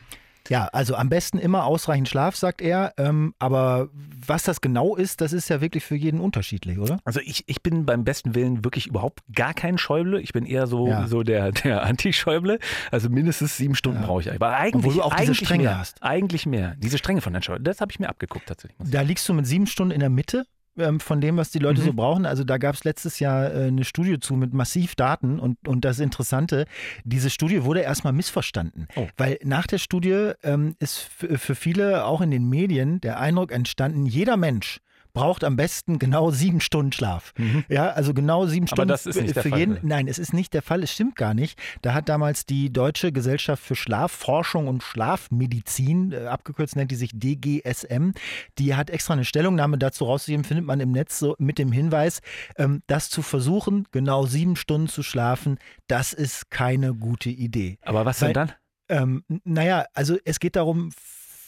Ja, 0.48 0.66
also 0.72 0.94
am 0.94 1.08
besten 1.08 1.38
immer 1.38 1.64
ausreichend 1.64 2.08
Schlaf, 2.08 2.36
sagt 2.36 2.60
er. 2.60 2.92
Ähm, 2.96 3.34
aber 3.38 3.88
was 4.26 4.44
das 4.44 4.60
genau 4.60 4.96
ist, 4.96 5.20
das 5.20 5.32
ist 5.32 5.48
ja 5.48 5.60
wirklich 5.60 5.84
für 5.84 5.94
jeden 5.94 6.20
unterschiedlich, 6.20 6.78
oder? 6.78 6.98
Also 7.04 7.20
ich, 7.20 7.44
ich 7.48 7.62
bin 7.62 7.86
beim 7.86 8.04
besten 8.04 8.34
Willen 8.34 8.64
wirklich 8.64 8.86
überhaupt 8.86 9.20
gar 9.34 9.54
kein 9.54 9.78
Schäuble. 9.78 10.20
Ich 10.20 10.32
bin 10.32 10.46
eher 10.46 10.66
so, 10.66 10.88
ja. 10.88 11.06
so 11.06 11.22
der, 11.22 11.52
der 11.52 11.82
Anti-Schäuble. 11.84 12.58
Also 12.90 13.08
mindestens 13.08 13.56
sieben 13.56 13.74
Stunden 13.74 14.00
ja. 14.00 14.06
brauche 14.06 14.22
ich. 14.22 14.32
Aber 14.32 14.56
eigentlich, 14.56 14.84
Obwohl 14.84 14.94
du 14.94 15.02
auch 15.02 15.14
diese 15.14 15.34
Strenge 15.34 15.64
mehr, 15.64 15.78
hast. 15.78 16.02
Eigentlich 16.02 16.46
mehr. 16.46 16.74
Diese 16.78 16.98
Strenge 16.98 17.20
von 17.20 17.32
der 17.32 17.42
Schäuble, 17.42 17.64
das 17.64 17.80
habe 17.80 17.92
ich 17.92 18.00
mir 18.00 18.08
abgeguckt 18.08 18.46
tatsächlich. 18.46 18.78
Da 18.90 19.02
liegst 19.02 19.28
du 19.28 19.34
mit 19.34 19.46
sieben 19.46 19.66
Stunden 19.66 19.92
in 19.92 20.00
der 20.00 20.10
Mitte 20.10 20.46
ähm, 20.78 21.00
von 21.00 21.20
dem, 21.20 21.36
was 21.36 21.50
die 21.50 21.58
Leute 21.58 21.80
mhm. 21.80 21.84
so 21.86 21.92
brauchen. 21.92 22.26
Also 22.26 22.44
da 22.44 22.58
gab 22.58 22.74
es 22.74 22.84
letztes 22.84 23.18
Jahr 23.18 23.52
äh, 23.52 23.66
eine 23.66 23.84
Studie 23.84 24.18
zu 24.18 24.34
mit 24.34 24.52
massiv 24.54 24.94
Daten 24.94 25.38
und, 25.38 25.68
und 25.68 25.84
das 25.84 25.98
Interessante, 25.98 26.66
diese 27.04 27.30
Studie 27.30 27.64
wurde 27.64 27.80
erstmal 27.80 28.12
missverstanden. 28.12 28.88
Oh. 28.96 29.06
Weil 29.16 29.38
nach 29.42 29.66
der 29.66 29.78
Studie 29.78 30.32
ähm, 30.42 30.74
ist 30.78 31.00
für 31.00 31.54
viele 31.54 32.04
auch 32.04 32.20
in 32.20 32.30
den 32.30 32.48
Medien 32.48 33.00
der 33.00 33.20
Eindruck 33.20 33.52
entstanden, 33.52 34.06
jeder 34.06 34.36
Mensch 34.36 34.80
braucht 35.12 35.44
am 35.44 35.56
besten 35.56 35.98
genau 35.98 36.30
sieben 36.30 36.60
Stunden 36.60 36.92
Schlaf. 36.92 37.32
Mhm. 37.36 37.64
Ja, 37.68 37.90
also 37.90 38.14
genau 38.14 38.46
sieben 38.46 38.66
Stunden. 38.66 38.82
Aber 38.82 38.86
das 38.92 39.06
ist 39.06 39.20
nicht 39.20 39.36
der 39.36 39.42
Fall. 39.42 39.58
Jeden, 39.58 39.78
nein, 39.82 40.08
es 40.08 40.18
ist 40.18 40.32
nicht 40.32 40.54
der 40.54 40.62
Fall. 40.62 40.82
Es 40.82 40.92
stimmt 40.92 41.16
gar 41.16 41.34
nicht. 41.34 41.58
Da 41.82 41.94
hat 41.94 42.08
damals 42.08 42.46
die 42.46 42.72
Deutsche 42.72 43.12
Gesellschaft 43.12 43.62
für 43.62 43.76
Schlafforschung 43.76 44.68
und 44.68 44.82
Schlafmedizin, 44.82 46.12
äh, 46.12 46.26
abgekürzt 46.26 46.76
nennt 46.76 46.90
die 46.90 46.96
sich 46.96 47.10
DGSM, 47.12 48.12
die 48.58 48.74
hat 48.74 48.90
extra 48.90 49.14
eine 49.14 49.24
Stellungnahme 49.24 49.78
dazu 49.78 50.04
rausgegeben, 50.04 50.44
findet 50.44 50.66
man 50.66 50.80
im 50.80 50.92
Netz 50.92 51.18
so 51.18 51.36
mit 51.38 51.58
dem 51.58 51.72
Hinweis, 51.72 52.20
ähm, 52.56 52.82
das 52.86 53.10
zu 53.10 53.22
versuchen, 53.22 53.86
genau 53.92 54.26
sieben 54.26 54.56
Stunden 54.56 54.88
zu 54.88 55.02
schlafen, 55.02 55.58
das 55.88 56.12
ist 56.12 56.50
keine 56.50 56.94
gute 56.94 57.30
Idee. 57.30 57.78
Aber 57.82 58.04
was 58.04 58.20
Weil, 58.22 58.32
denn 58.32 58.48
dann? 58.48 58.52
Ähm, 58.88 59.24
naja, 59.44 59.86
also 59.94 60.16
es 60.24 60.40
geht 60.40 60.56
darum, 60.56 60.90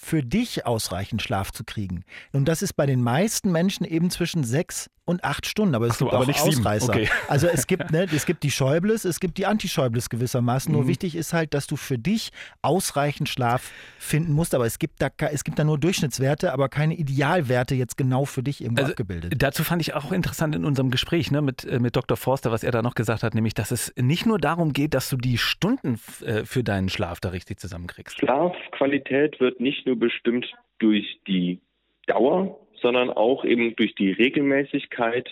für 0.04 0.22
dich 0.22 0.66
ausreichend 0.66 1.22
Schlaf 1.22 1.50
zu 1.50 1.64
kriegen. 1.64 2.04
Und 2.32 2.46
das 2.46 2.62
ist 2.62 2.74
bei 2.74 2.86
den 2.86 3.02
meisten 3.02 3.50
Menschen 3.50 3.84
eben 3.84 4.10
zwischen 4.10 4.44
sechs 4.44 4.90
und 5.06 5.22
acht 5.22 5.46
Stunden, 5.46 5.74
aber 5.74 5.86
es 5.86 5.98
so, 5.98 6.06
gibt 6.06 6.14
aber 6.14 6.24
auch 6.24 6.46
Ausreißer. 6.46 6.92
Okay. 6.92 7.08
Also 7.28 7.46
es 7.46 7.66
gibt, 7.66 7.90
ne, 7.90 8.06
es 8.14 8.24
gibt 8.26 8.42
die 8.42 8.50
Schäubles, 8.50 9.04
es 9.04 9.20
gibt 9.20 9.36
die 9.38 9.46
Anti-Schäubles 9.46 10.08
gewissermaßen. 10.08 10.72
Mhm. 10.72 10.78
Nur 10.78 10.88
wichtig 10.88 11.14
ist 11.14 11.32
halt, 11.32 11.52
dass 11.54 11.66
du 11.66 11.76
für 11.76 11.98
dich 11.98 12.30
ausreichend 12.62 13.28
Schlaf 13.28 13.70
finden 13.98 14.32
musst. 14.32 14.54
Aber 14.54 14.64
es 14.64 14.78
gibt 14.78 15.02
da, 15.02 15.08
es 15.30 15.44
gibt 15.44 15.58
da 15.58 15.64
nur 15.64 15.78
Durchschnittswerte, 15.78 16.52
aber 16.52 16.68
keine 16.68 16.94
Idealwerte 16.94 17.74
jetzt 17.74 17.96
genau 17.96 18.24
für 18.24 18.42
dich 18.42 18.62
irgendwo 18.62 18.82
also, 18.82 18.92
abgebildet. 18.92 19.34
Dazu 19.36 19.62
fand 19.62 19.82
ich 19.82 19.94
auch 19.94 20.10
interessant 20.12 20.54
in 20.54 20.64
unserem 20.64 20.90
Gespräch 20.90 21.30
ne, 21.30 21.42
mit, 21.42 21.64
äh, 21.64 21.78
mit 21.78 21.96
Dr. 21.96 22.16
Forster, 22.16 22.50
was 22.50 22.62
er 22.62 22.72
da 22.72 22.82
noch 22.82 22.94
gesagt 22.94 23.22
hat, 23.22 23.34
nämlich, 23.34 23.54
dass 23.54 23.70
es 23.70 23.92
nicht 23.96 24.24
nur 24.26 24.38
darum 24.38 24.72
geht, 24.72 24.94
dass 24.94 25.10
du 25.10 25.16
die 25.16 25.36
Stunden 25.36 26.00
äh, 26.24 26.44
für 26.44 26.64
deinen 26.64 26.88
Schlaf 26.88 27.20
da 27.20 27.30
richtig 27.30 27.60
zusammenkriegst. 27.60 28.18
Schlafqualität 28.18 29.38
wird 29.40 29.60
nicht 29.60 29.86
nur 29.86 29.98
bestimmt 29.98 30.46
durch 30.78 31.20
die 31.26 31.60
Dauer 32.06 32.58
sondern 32.84 33.08
auch 33.08 33.46
eben 33.46 33.74
durch 33.76 33.94
die 33.94 34.12
Regelmäßigkeit, 34.12 35.30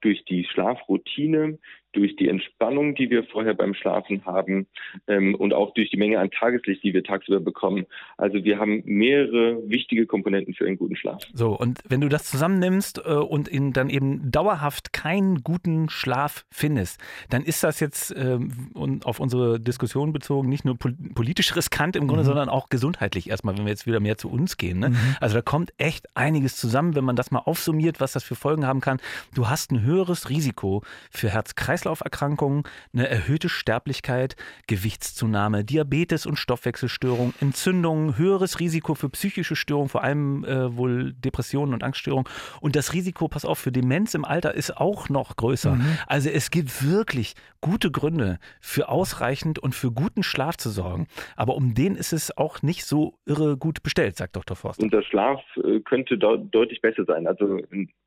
durch 0.00 0.24
die 0.24 0.46
Schlafroutine, 0.46 1.58
durch 1.96 2.14
die 2.16 2.28
Entspannung, 2.28 2.94
die 2.94 3.10
wir 3.10 3.24
vorher 3.24 3.54
beim 3.54 3.74
Schlafen 3.74 4.24
haben 4.26 4.66
ähm, 5.08 5.34
und 5.34 5.54
auch 5.54 5.72
durch 5.74 5.90
die 5.90 5.96
Menge 5.96 6.18
an 6.18 6.30
Tageslicht, 6.30 6.82
die 6.82 6.92
wir 6.92 7.02
tagsüber 7.02 7.40
bekommen. 7.40 7.86
Also 8.18 8.44
wir 8.44 8.58
haben 8.58 8.82
mehrere 8.84 9.68
wichtige 9.68 10.06
Komponenten 10.06 10.54
für 10.54 10.66
einen 10.66 10.76
guten 10.76 10.96
Schlaf. 10.96 11.22
So, 11.32 11.58
und 11.58 11.80
wenn 11.88 12.02
du 12.02 12.08
das 12.08 12.24
zusammennimmst 12.24 13.02
äh, 13.04 13.12
und 13.12 13.48
in, 13.48 13.72
dann 13.72 13.88
eben 13.88 14.30
dauerhaft 14.30 14.92
keinen 14.92 15.42
guten 15.42 15.88
Schlaf 15.88 16.44
findest, 16.52 17.00
dann 17.30 17.42
ist 17.42 17.64
das 17.64 17.80
jetzt 17.80 18.10
äh, 18.12 18.38
und 18.74 19.06
auf 19.06 19.18
unsere 19.18 19.58
Diskussion 19.58 20.12
bezogen 20.12 20.48
nicht 20.50 20.64
nur 20.64 20.76
politisch 20.76 21.56
riskant 21.56 21.96
im 21.96 22.08
Grunde, 22.08 22.24
mhm. 22.24 22.28
sondern 22.28 22.48
auch 22.50 22.68
gesundheitlich 22.68 23.30
erstmal, 23.30 23.56
wenn 23.56 23.64
wir 23.64 23.70
jetzt 23.70 23.86
wieder 23.86 24.00
mehr 24.00 24.18
zu 24.18 24.30
uns 24.30 24.58
gehen. 24.58 24.80
Ne? 24.80 24.90
Mhm. 24.90 24.96
Also 25.20 25.34
da 25.34 25.42
kommt 25.42 25.72
echt 25.78 26.14
einiges 26.14 26.56
zusammen, 26.56 26.94
wenn 26.94 27.04
man 27.04 27.16
das 27.16 27.30
mal 27.30 27.40
aufsummiert, 27.40 28.00
was 28.00 28.12
das 28.12 28.22
für 28.22 28.34
Folgen 28.34 28.66
haben 28.66 28.80
kann. 28.80 28.98
Du 29.34 29.48
hast 29.48 29.72
ein 29.72 29.82
höheres 29.82 30.28
Risiko 30.28 30.82
für 31.10 31.30
Herz-Kreislauf 31.30 31.85
Herz-Kreislauf-Erkrankungen, 31.86 32.64
eine 32.92 33.08
erhöhte 33.08 33.48
Sterblichkeit, 33.48 34.36
Gewichtszunahme, 34.66 35.64
Diabetes 35.64 36.26
und 36.26 36.36
Stoffwechselstörungen, 36.36 37.34
Entzündungen, 37.40 38.18
höheres 38.18 38.60
Risiko 38.60 38.94
für 38.94 39.08
psychische 39.10 39.56
Störungen, 39.56 39.88
vor 39.88 40.02
allem 40.02 40.44
äh, 40.44 40.76
wohl 40.76 41.12
Depressionen 41.12 41.74
und 41.74 41.82
Angststörungen. 41.82 42.28
Und 42.60 42.76
das 42.76 42.92
Risiko, 42.92 43.28
pass 43.28 43.44
auf, 43.44 43.58
für 43.58 43.72
Demenz 43.72 44.14
im 44.14 44.24
Alter 44.24 44.54
ist 44.54 44.76
auch 44.76 45.08
noch 45.08 45.36
größer. 45.36 45.74
Mhm. 45.74 45.98
Also 46.06 46.30
es 46.30 46.50
gibt 46.50 46.84
wirklich 46.84 47.34
gute 47.60 47.90
Gründe 47.90 48.38
für 48.60 48.88
ausreichend 48.88 49.58
und 49.58 49.74
für 49.74 49.90
guten 49.90 50.22
Schlaf 50.22 50.56
zu 50.56 50.70
sorgen. 50.70 51.06
Aber 51.36 51.56
um 51.56 51.74
den 51.74 51.96
ist 51.96 52.12
es 52.12 52.36
auch 52.36 52.62
nicht 52.62 52.84
so 52.84 53.14
irre 53.26 53.56
gut 53.56 53.82
bestellt, 53.82 54.16
sagt 54.16 54.36
Dr. 54.36 54.56
Forst. 54.56 54.80
Und 54.80 54.92
der 54.92 55.02
Schlaf 55.02 55.40
äh, 55.56 55.80
könnte 55.80 56.18
deutlich 56.18 56.80
besser 56.80 57.04
sein. 57.04 57.26
Also 57.26 57.60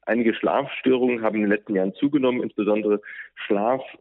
einige 0.05 0.33
Schlafstörungen 0.33 1.21
haben 1.21 1.35
in 1.35 1.41
den 1.41 1.51
letzten 1.51 1.75
Jahren 1.75 1.93
zugenommen, 1.95 2.41
insbesondere 2.41 3.01
Schlaf 3.35 3.58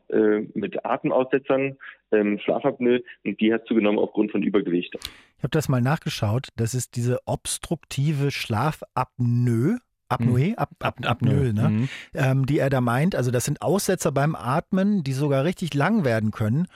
äh, 0.09 0.41
mit 0.55 0.85
Atemaussetzern, 0.85 1.77
ähm, 2.13 2.39
Schlafapnoe, 2.39 3.03
und 3.25 3.41
die 3.41 3.53
hat 3.53 3.67
zugenommen 3.67 3.99
aufgrund 3.99 4.33
von 4.33 4.43
Übergewicht. 4.43 4.95
Ich 5.37 5.43
habe 5.43 5.51
das 5.51 5.69
mal 5.69 5.81
nachgeschaut. 5.81 6.49
Das 6.57 6.75
ist 6.75 6.97
diese 6.97 7.21
obstruktive 7.27 8.31
Schlafapnoe. 8.31 9.79
Apnoe, 10.11 10.55
Ap 10.57 10.71
Ap 10.81 11.05
Apnoe, 11.05 11.53
ne? 11.53 11.69
Mhm. 11.69 11.89
Ähm, 12.15 12.47
die 12.47 12.59
er 12.59 12.71
da 12.71 12.81
meint. 12.81 13.15
Also 13.15 13.31
das 13.31 13.45
sind 13.45 13.61
Aussetzer 13.61 14.11
beim 14.11 14.35
Atmen, 14.35 15.05
die 15.05 15.13
sogar 15.13 15.45
richtig 15.45 15.75
lang 15.75 16.03
werden 16.03 16.31
können. 16.31 16.67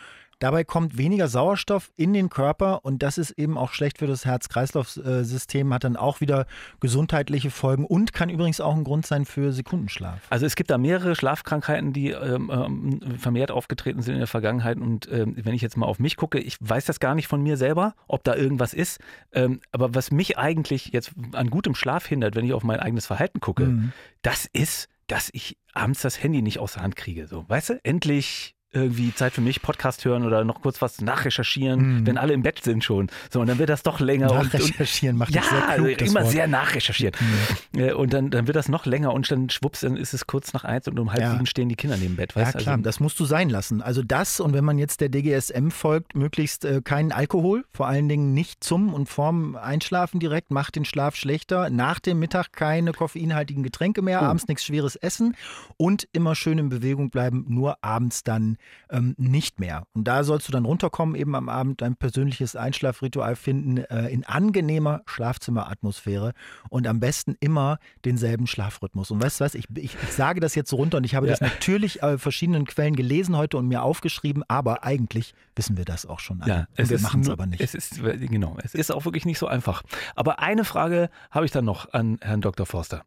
Dabei 0.43 0.65
kommt 0.65 0.99
weniger 0.99 1.29
Sauerstoff 1.29 1.93
in 1.95 2.13
den 2.13 2.29
Körper 2.29 2.85
und 2.85 3.05
das 3.05 3.17
ist 3.17 3.31
eben 3.39 3.57
auch 3.57 3.73
schlecht 3.73 3.99
für 3.99 4.09
das 4.09 4.25
Herz-Kreislauf-System, 4.25 5.73
hat 5.73 5.85
dann 5.85 5.97
auch 5.97 6.21
wieder 6.21 6.47
gesundheitliche 6.81 7.53
Folgen 7.53 7.85
und 7.85 8.13
kann 8.13 8.29
übrigens 8.29 8.61
auch 8.61 8.75
ein 8.75 8.83
Grund 8.83 9.07
sein 9.07 9.25
für 9.25 9.53
Sekundenschlaf. 9.53 10.19
Also 10.31 10.45
es 10.45 10.57
gibt 10.57 10.71
da 10.71 10.79
mehrere 10.79 11.15
Schlafkrankheiten, 11.15 11.93
die 11.93 12.11
ähm, 12.11 12.51
ähm, 12.53 13.19
vermehrt 13.21 13.53
aufgetreten 13.53 14.03
sind 14.03 14.15
in 14.15 14.19
der 14.19 14.27
Vergangenheit 14.27 14.79
und 14.79 15.09
ähm, 15.13 15.37
wenn 15.37 15.55
ich 15.55 15.63
jetzt 15.63 15.77
mal 15.77 15.87
auf 15.87 16.01
mich 16.01 16.17
gucke, 16.17 16.41
ich 16.41 16.57
weiß 16.59 16.87
das 16.87 16.99
gar 16.99 17.15
nicht 17.15 17.29
von 17.29 17.41
mir 17.41 17.57
selber, 17.57 17.95
ob 18.09 18.25
da 18.25 18.35
irgendwas 18.35 18.75
ist, 18.75 18.99
ähm, 19.31 19.61
aber 19.71 19.95
was 19.95 20.11
mich 20.11 20.39
eigentlich 20.39 20.89
jetzt 20.89 21.13
an 21.35 21.51
gutem 21.51 21.77
Schlaf 21.77 22.05
hindert, 22.05 22.35
wenn 22.35 22.45
ich 22.45 22.53
auf 22.53 22.65
mein 22.65 22.81
eigenes 22.81 23.07
Verhalten 23.07 23.39
gucke, 23.39 23.67
mhm. 23.67 23.93
das 24.23 24.47
ist, 24.53 24.89
dass 25.07 25.31
ich 25.35 25.57
abends 25.73 26.03
das 26.03 26.21
Handy 26.21 26.43
nicht 26.43 26.59
aus 26.59 26.73
der 26.73 26.83
Hand 26.83 26.97
kriege. 26.97 27.29
So, 27.29 27.49
weißt 27.49 27.71
du, 27.71 27.81
endlich 27.85 28.57
irgendwie 28.73 29.15
Zeit 29.15 29.33
für 29.33 29.41
mich, 29.41 29.63
Podcast 29.63 30.05
hören 30.05 30.25
oder 30.25 30.45
noch 30.45 30.63
kurz 30.63 30.81
was 30.81 31.01
nachrecherchieren, 31.01 32.03
mm. 32.03 32.07
wenn 32.07 32.17
alle 32.17 32.33
im 32.33 32.43
Bett 32.43 32.63
sind 32.63 32.83
schon. 32.83 33.09
So, 33.31 33.41
und 33.41 33.47
dann 33.47 33.59
wird 33.59 33.69
das 33.69 33.83
doch 33.83 34.01
länger. 34.01 34.29
Nachrecherchieren 34.29 35.17
und, 35.17 35.19
macht 35.19 35.35
ja, 35.35 35.43
sehr 35.43 35.61
klug, 35.75 36.01
also 36.01 36.05
immer 36.05 36.25
Wort. 36.25 36.33
sehr 36.33 36.47
nachrecherchiert. 36.47 37.17
Mm. 37.21 37.81
Und 37.97 38.13
dann, 38.13 38.31
dann 38.31 38.47
wird 38.47 38.57
das 38.57 38.69
noch 38.69 38.87
länger 38.87 39.13
und 39.13 39.31
dann 39.31 39.51
schwupps, 39.51 39.81
dann 39.81 39.97
ist 39.97 40.15
es 40.15 40.27
kurz 40.27 40.53
nach 40.53 40.65
eins 40.65 40.89
und 40.89 40.99
um 40.99 41.13
halb 41.13 41.21
ja. 41.21 41.33
sieben 41.33 41.47
stehen 41.47 41.69
die 41.69 41.77
Kinder 41.77 41.97
neben 41.97 42.13
dem 42.13 42.17
Bett. 42.17 42.35
Weißt? 42.35 42.55
Ja, 42.55 42.61
klar, 42.61 42.75
also, 42.75 42.83
das 42.83 43.01
musst 43.01 43.21
du 43.21 43.25
sein 43.25 43.49
lassen. 43.51 43.83
Also 43.83 44.03
das 44.03 44.41
und 44.41 44.55
wenn 44.55 44.65
man 44.65 44.79
jetzt 44.79 45.01
der 45.01 45.09
DGSM 45.09 45.69
folgt, 45.71 46.15
möglichst 46.15 46.65
äh, 46.65 46.81
keinen 46.83 47.13
Alkohol, 47.13 47.65
vor 47.73 47.89
allen 47.89 48.09
Dingen 48.09 48.33
nicht 48.35 48.65
zum 48.65 48.95
und 48.95 49.09
vorm 49.09 49.57
Einschlafen 49.57 50.21
direkt, 50.21 50.51
macht 50.51 50.77
den 50.77 50.85
Schlaf 50.85 51.17
schlechter. 51.17 51.71
Nach 51.71 52.01
dem 52.01 52.19
Mittag 52.19 52.53
keine 52.53 52.93
koffeinhaltigen 52.93 53.63
Getränke 53.63 54.03
mehr, 54.03 54.23
oh. 54.23 54.27
abends 54.27 54.49
nichts 54.49 54.65
schweres 54.65 54.97
essen 54.97 55.37
und 55.77 56.09
immer 56.13 56.35
schön 56.35 56.59
in 56.59 56.69
Bewegung 56.69 57.11
bleiben, 57.11 57.45
nur 57.49 57.83
abends 57.85 58.25
dann 58.25 58.57
ähm, 58.91 59.15
nicht 59.19 59.61
mehr. 59.61 59.87
Und 59.95 60.05
da 60.09 60.25
sollst 60.25 60.49
du 60.49 60.53
dann 60.53 60.65
runterkommen, 60.65 61.15
eben 61.15 61.35
am 61.35 61.49
Abend 61.49 61.81
dein 61.81 61.97
persönliches 61.97 62.57
Einschlafritual 62.57 63.37
finden, 63.37 63.79
äh, 63.79 64.09
in 64.09 64.25
angenehmer 64.25 65.03
Schlafzimmeratmosphäre 65.07 66.33
und 66.69 66.87
am 66.87 67.01
besten 67.01 67.37
immer 67.41 67.79
denselben 68.05 68.47
Schlafrhythmus. 68.47 69.11
Und 69.11 69.23
weißt 69.23 69.41
du 69.41 69.45
was, 69.45 69.55
ich, 69.55 69.67
ich, 69.75 69.97
ich 70.03 70.13
sage 70.13 70.41
das 70.41 70.55
jetzt 70.55 70.71
so 70.71 70.77
runter 70.77 70.99
und 70.99 71.05
ich 71.05 71.15
habe 71.15 71.27
ja. 71.27 71.33
das 71.33 71.41
natürlich 71.41 72.03
in 72.03 72.19
verschiedenen 72.19 72.67
Quellen 72.67 72.97
gelesen 72.97 73.37
heute 73.37 73.57
und 73.57 73.69
mir 73.69 73.83
aufgeschrieben, 73.83 74.45
aber 74.49 74.85
eigentlich 74.85 75.35
wissen 75.57 75.77
wir 75.77 75.85
das 75.85 76.07
auch 76.07 76.21
schon. 76.21 76.43
Alle. 76.43 76.53
Ja, 76.53 76.67
es 76.77 76.91
wir 76.91 77.01
machen 77.01 77.23
es 77.23 77.29
aber 77.29 77.47
nicht. 77.47 77.61
Es 77.61 77.75
ist, 77.75 78.03
genau, 78.03 78.57
es 78.63 78.75
ist 78.75 78.91
auch 78.91 79.05
wirklich 79.05 79.25
nicht 79.25 79.39
so 79.39 79.47
einfach. 79.47 79.83
Aber 80.15 80.39
eine 80.41 80.65
Frage 80.65 81.11
habe 81.31 81.45
ich 81.45 81.51
dann 81.51 81.65
noch 81.65 81.93
an 81.93 82.19
Herrn 82.21 82.41
Dr. 82.41 82.67
Forster. 82.67 83.05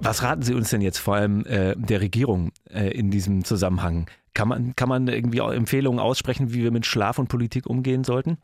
Was 0.00 0.22
raten 0.22 0.42
Sie 0.42 0.54
uns 0.54 0.70
denn 0.70 0.80
jetzt 0.80 0.98
vor 0.98 1.14
allem 1.14 1.44
äh, 1.46 1.74
der 1.76 2.00
Regierung 2.00 2.52
äh, 2.70 2.90
in 2.90 3.10
diesem 3.10 3.44
Zusammenhang? 3.44 4.08
Kann 4.32 4.48
man, 4.48 4.74
kann 4.76 4.88
man 4.88 5.08
irgendwie 5.08 5.40
auch 5.40 5.52
Empfehlungen 5.52 5.98
aussprechen, 5.98 6.52
wie 6.54 6.62
wir 6.62 6.70
mit 6.70 6.86
Schlaf 6.86 7.18
und 7.18 7.28
Politik 7.28 7.66
umgehen 7.66 8.04
sollten? 8.04 8.38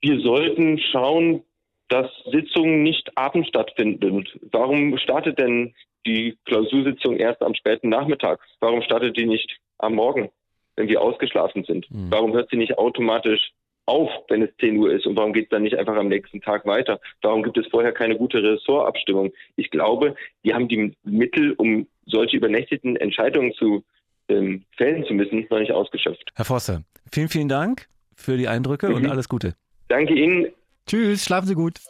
Wir 0.00 0.20
sollten 0.20 0.78
schauen, 0.92 1.42
dass 1.88 2.10
Sitzungen 2.30 2.82
nicht 2.82 3.16
abends 3.16 3.48
stattfinden. 3.48 4.24
Warum 4.52 4.96
startet 4.98 5.38
denn 5.38 5.74
die 6.06 6.36
Klausursitzung 6.44 7.16
erst 7.16 7.42
am 7.42 7.54
späten 7.54 7.88
Nachmittag? 7.88 8.40
Warum 8.60 8.82
startet 8.82 9.16
die 9.16 9.26
nicht 9.26 9.58
am 9.78 9.94
Morgen? 9.94 10.30
wenn 10.78 10.88
wir 10.88 11.02
ausgeschlafen 11.02 11.64
sind? 11.64 11.90
Mhm. 11.90 12.10
Warum 12.10 12.32
hört 12.32 12.50
sie 12.50 12.56
nicht 12.56 12.78
automatisch 12.78 13.50
auf, 13.88 14.10
wenn 14.28 14.42
es 14.42 14.50
10 14.60 14.76
Uhr 14.76 14.92
ist? 14.92 15.06
Und 15.06 15.16
warum 15.16 15.32
geht 15.32 15.44
es 15.44 15.50
dann 15.50 15.62
nicht 15.62 15.76
einfach 15.76 15.96
am 15.96 16.08
nächsten 16.08 16.40
Tag 16.40 16.66
weiter? 16.66 17.00
Warum 17.22 17.42
gibt 17.42 17.56
es 17.58 17.66
vorher 17.68 17.92
keine 17.92 18.16
gute 18.16 18.42
Ressortabstimmung? 18.42 19.32
Ich 19.56 19.70
glaube, 19.70 20.14
die 20.44 20.54
haben 20.54 20.68
die 20.68 20.94
Mittel, 21.04 21.54
um 21.54 21.86
solche 22.06 22.36
übernächtigen 22.36 22.96
Entscheidungen 22.96 23.52
zu 23.54 23.84
ähm, 24.28 24.64
fällen 24.76 25.04
zu 25.06 25.14
müssen, 25.14 25.46
noch 25.50 25.58
nicht 25.58 25.72
ausgeschöpft. 25.72 26.30
Herr 26.34 26.44
Forster, 26.44 26.82
vielen, 27.10 27.28
vielen 27.28 27.48
Dank 27.48 27.88
für 28.14 28.36
die 28.36 28.48
Eindrücke 28.48 28.88
mhm. 28.88 28.96
und 28.96 29.06
alles 29.06 29.28
Gute. 29.28 29.54
Danke 29.88 30.14
Ihnen. 30.14 30.48
Tschüss, 30.86 31.24
schlafen 31.24 31.46
Sie 31.46 31.54
gut. 31.54 31.80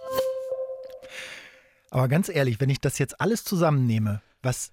Aber 1.91 2.09
ganz 2.09 2.29
ehrlich, 2.29 2.61
wenn 2.61 2.71
ich 2.71 2.81
das 2.81 2.99
jetzt 2.99 3.21
alles 3.21 3.45
zusammennehme, 3.45 4.21
was 4.43 4.73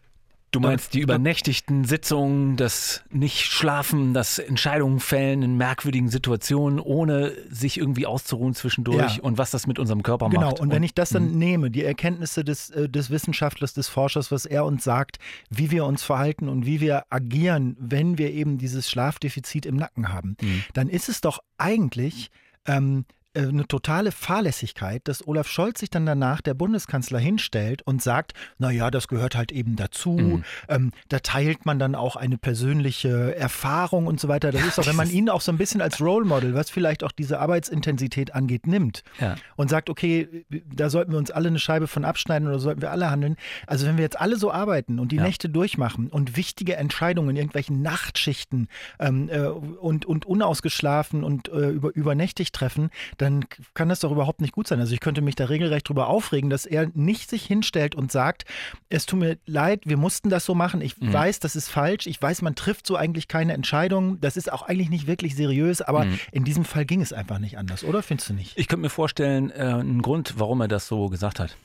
Du 0.55 0.62
meinst 0.62 0.93
die 0.93 1.01
übernächtigten 1.01 1.83
Sitzungen, 1.83 2.55
das 2.55 3.03
Nicht-Schlafen, 3.12 4.13
das 4.13 4.39
Entscheidungen 4.39 5.01
fällen 5.01 5.43
in 5.43 5.57
merkwürdigen 5.57 6.07
Situationen, 6.07 6.79
ohne 6.79 7.33
sich 7.50 7.77
irgendwie 7.77 8.05
auszuruhen 8.05 8.53
zwischendurch 8.53 9.17
ja. 9.17 9.24
und 9.24 9.38
was 9.38 9.51
das 9.51 9.67
mit 9.67 9.79
unserem 9.79 10.01
Körper 10.01 10.29
genau. 10.29 10.41
macht. 10.41 10.55
Genau, 10.55 10.63
und 10.63 10.71
wenn 10.71 10.83
ich 10.83 10.93
das 10.93 11.09
dann 11.09 11.31
mh. 11.31 11.38
nehme, 11.38 11.71
die 11.71 11.83
Erkenntnisse 11.83 12.45
des, 12.45 12.69
äh, 12.69 12.88
des 12.88 13.09
Wissenschaftlers, 13.09 13.74
des 13.74 13.89
Forschers, 13.89 14.31
was 14.31 14.45
er 14.45 14.63
uns 14.63 14.85
sagt, 14.85 15.17
wie 15.50 15.71
wir 15.71 15.83
uns 15.85 16.03
verhalten 16.03 16.47
und 16.47 16.65
wie 16.65 16.79
wir 16.79 17.03
agieren, 17.09 17.75
wenn 17.77 18.17
wir 18.17 18.31
eben 18.31 18.57
dieses 18.57 18.89
Schlafdefizit 18.89 19.65
im 19.65 19.75
Nacken 19.75 20.13
haben, 20.13 20.38
mhm. 20.41 20.63
dann 20.74 20.88
ist 20.88 21.09
es 21.09 21.19
doch 21.19 21.39
eigentlich 21.57 22.31
ähm, 22.65 23.03
äh, 23.09 23.25
eine 23.36 23.68
totale 23.68 24.12
Fahrlässigkeit, 24.12 25.08
dass 25.08 25.27
Olaf 25.27 25.48
Scholz 25.48 25.80
sich 25.80 25.89
dann 25.89 26.06
danach 26.06 26.42
der 26.42 26.54
Bundeskanzler 26.54 27.20
hinstellt 27.20 27.82
und 27.84 28.01
sagt, 28.01 28.34
naja, 28.58 28.92
das 28.92 29.08
gehört 29.08 29.36
halt 29.36 29.51
eben 29.51 29.75
dazu. 29.75 30.12
Mhm. 30.12 30.44
Ähm, 30.70 30.92
da 31.10 31.20
teilt 31.20 31.65
man 31.65 31.80
dann 31.80 31.96
auch 31.96 32.15
eine 32.15 32.38
persönliche 32.38 33.36
Erfahrung 33.36 34.08
und 34.08 34.20
so 34.20 34.27
weiter. 34.27 34.51
Das 34.51 34.65
ist 34.65 34.80
auch, 34.80 34.88
wenn 34.88 34.96
man 34.96 35.10
ihn 35.10 35.30
auch 35.30 35.42
so 35.42 35.51
ein 35.51 35.58
bisschen 35.58 35.82
als 35.82 36.01
Role 36.01 36.25
Model, 36.25 36.54
was 36.54 36.70
vielleicht 36.70 37.04
auch 37.04 37.12
diese 37.12 37.39
Arbeitsintensität 37.39 38.34
angeht, 38.34 38.68
nimmt 38.68 39.04
ja. 39.20 39.36
und 39.56 39.70
sagt, 39.70 39.89
okay, 39.89 40.46
da 40.74 40.89
sollten 40.89 41.12
wir 41.12 41.18
uns 41.18 41.32
alle 41.32 41.48
eine 41.50 41.60
Scheibe 41.60 41.88
von 41.88 42.06
abschneiden 42.06 42.48
oder 42.48 42.60
sollten 42.60 42.82
wir 42.82 42.92
alle 42.92 43.10
handeln. 43.10 43.36
Also 43.68 43.86
wenn 43.86 43.98
wir 43.98 44.04
jetzt 44.04 44.20
alle 44.20 44.38
so 44.38 44.51
arbeiten 44.51 45.00
und 45.00 45.12
die 45.12 45.18
ja. 45.18 45.24
Nächte 45.24 45.50
durchmachen 45.50 46.08
und 46.08 46.38
wichtige 46.38 46.75
Entscheidungen 46.75 47.32
in 47.32 47.36
irgendwelchen 47.38 47.82
Nachtschichten 47.82 48.68
ähm, 49.00 49.30
äh, 49.30 49.48
und, 49.48 50.06
und 50.06 50.25
unausgeschlafen 50.25 51.24
und 51.24 51.50
äh, 51.50 51.70
über, 51.70 51.94
übernächtig 51.96 52.51
treffen, 52.51 52.89
dann 53.18 53.25
dann 53.25 53.46
kann 53.74 53.89
das 53.89 54.00
doch 54.00 54.12
überhaupt 54.12 54.39
nicht 54.39 54.53
gut 54.53 54.67
sein. 54.67 54.79
Also 54.79 54.94
ich 54.94 55.00
könnte 55.00 55.22
mich 55.22 55.36
da 55.36 55.46
regelrecht 55.46 55.88
darüber 55.88 56.08
aufregen, 56.08 56.50
dass 56.50 56.65
er 56.65 56.91
nicht 56.94 57.29
sich 57.29 57.44
hinstellt 57.44 57.96
und 57.96 58.12
sagt, 58.12 58.46
es 58.89 59.05
tut 59.05 59.20
mir 59.20 59.38
leid, 59.46 59.82
wir 59.86 59.98
mussten 59.98 60.29
das 60.29 60.46
so 60.46 60.53
machen. 60.53 60.79
Ich 60.82 61.00
mhm. 61.00 61.12
weiß, 61.12 61.39
das 61.39 61.55
ist 61.55 61.70
falsch. 61.70 62.05
Ich 62.05 62.22
weiß, 62.22 62.44
man 62.44 62.55
trifft 62.55 62.86
so 62.86 62.96
eigentlich 62.96 63.27
keine 63.27 63.53
Entscheidung. 63.53 64.22
Das 64.22 64.38
ist 64.38 64.51
auch 64.51 64.62
eigentlich 64.62 64.89
nicht 64.89 65.08
wirklich 65.08 65.36
seriös, 65.36 65.82
aber 65.82 66.05
mhm. 66.05 66.20
in 66.32 66.44
diesem 66.44 66.65
Fall 66.65 66.86
ging 66.86 67.01
es 67.01 67.13
einfach 67.13 67.39
nicht 67.39 67.58
anders, 67.58 67.84
oder 67.84 68.03
findest 68.03 68.29
du 68.29 68.34
nicht? 68.34 68.58
Ich 68.58 68.67
könnte 68.67 68.84
mir 68.84 68.89
vorstellen, 68.89 69.50
äh, 69.50 69.55
einen 69.55 70.01
Grund, 70.01 70.36
warum 70.38 70.62
er 70.62 70.67
das 70.67 70.88
so 70.88 71.10
gesagt 71.10 71.39
hat. 71.39 71.58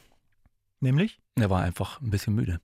Nämlich? 0.81 1.21
Er 1.39 1.51
war 1.51 1.63
einfach 1.63 2.01
ein 2.01 2.11
bisschen 2.11 2.35
müde. 2.35 2.61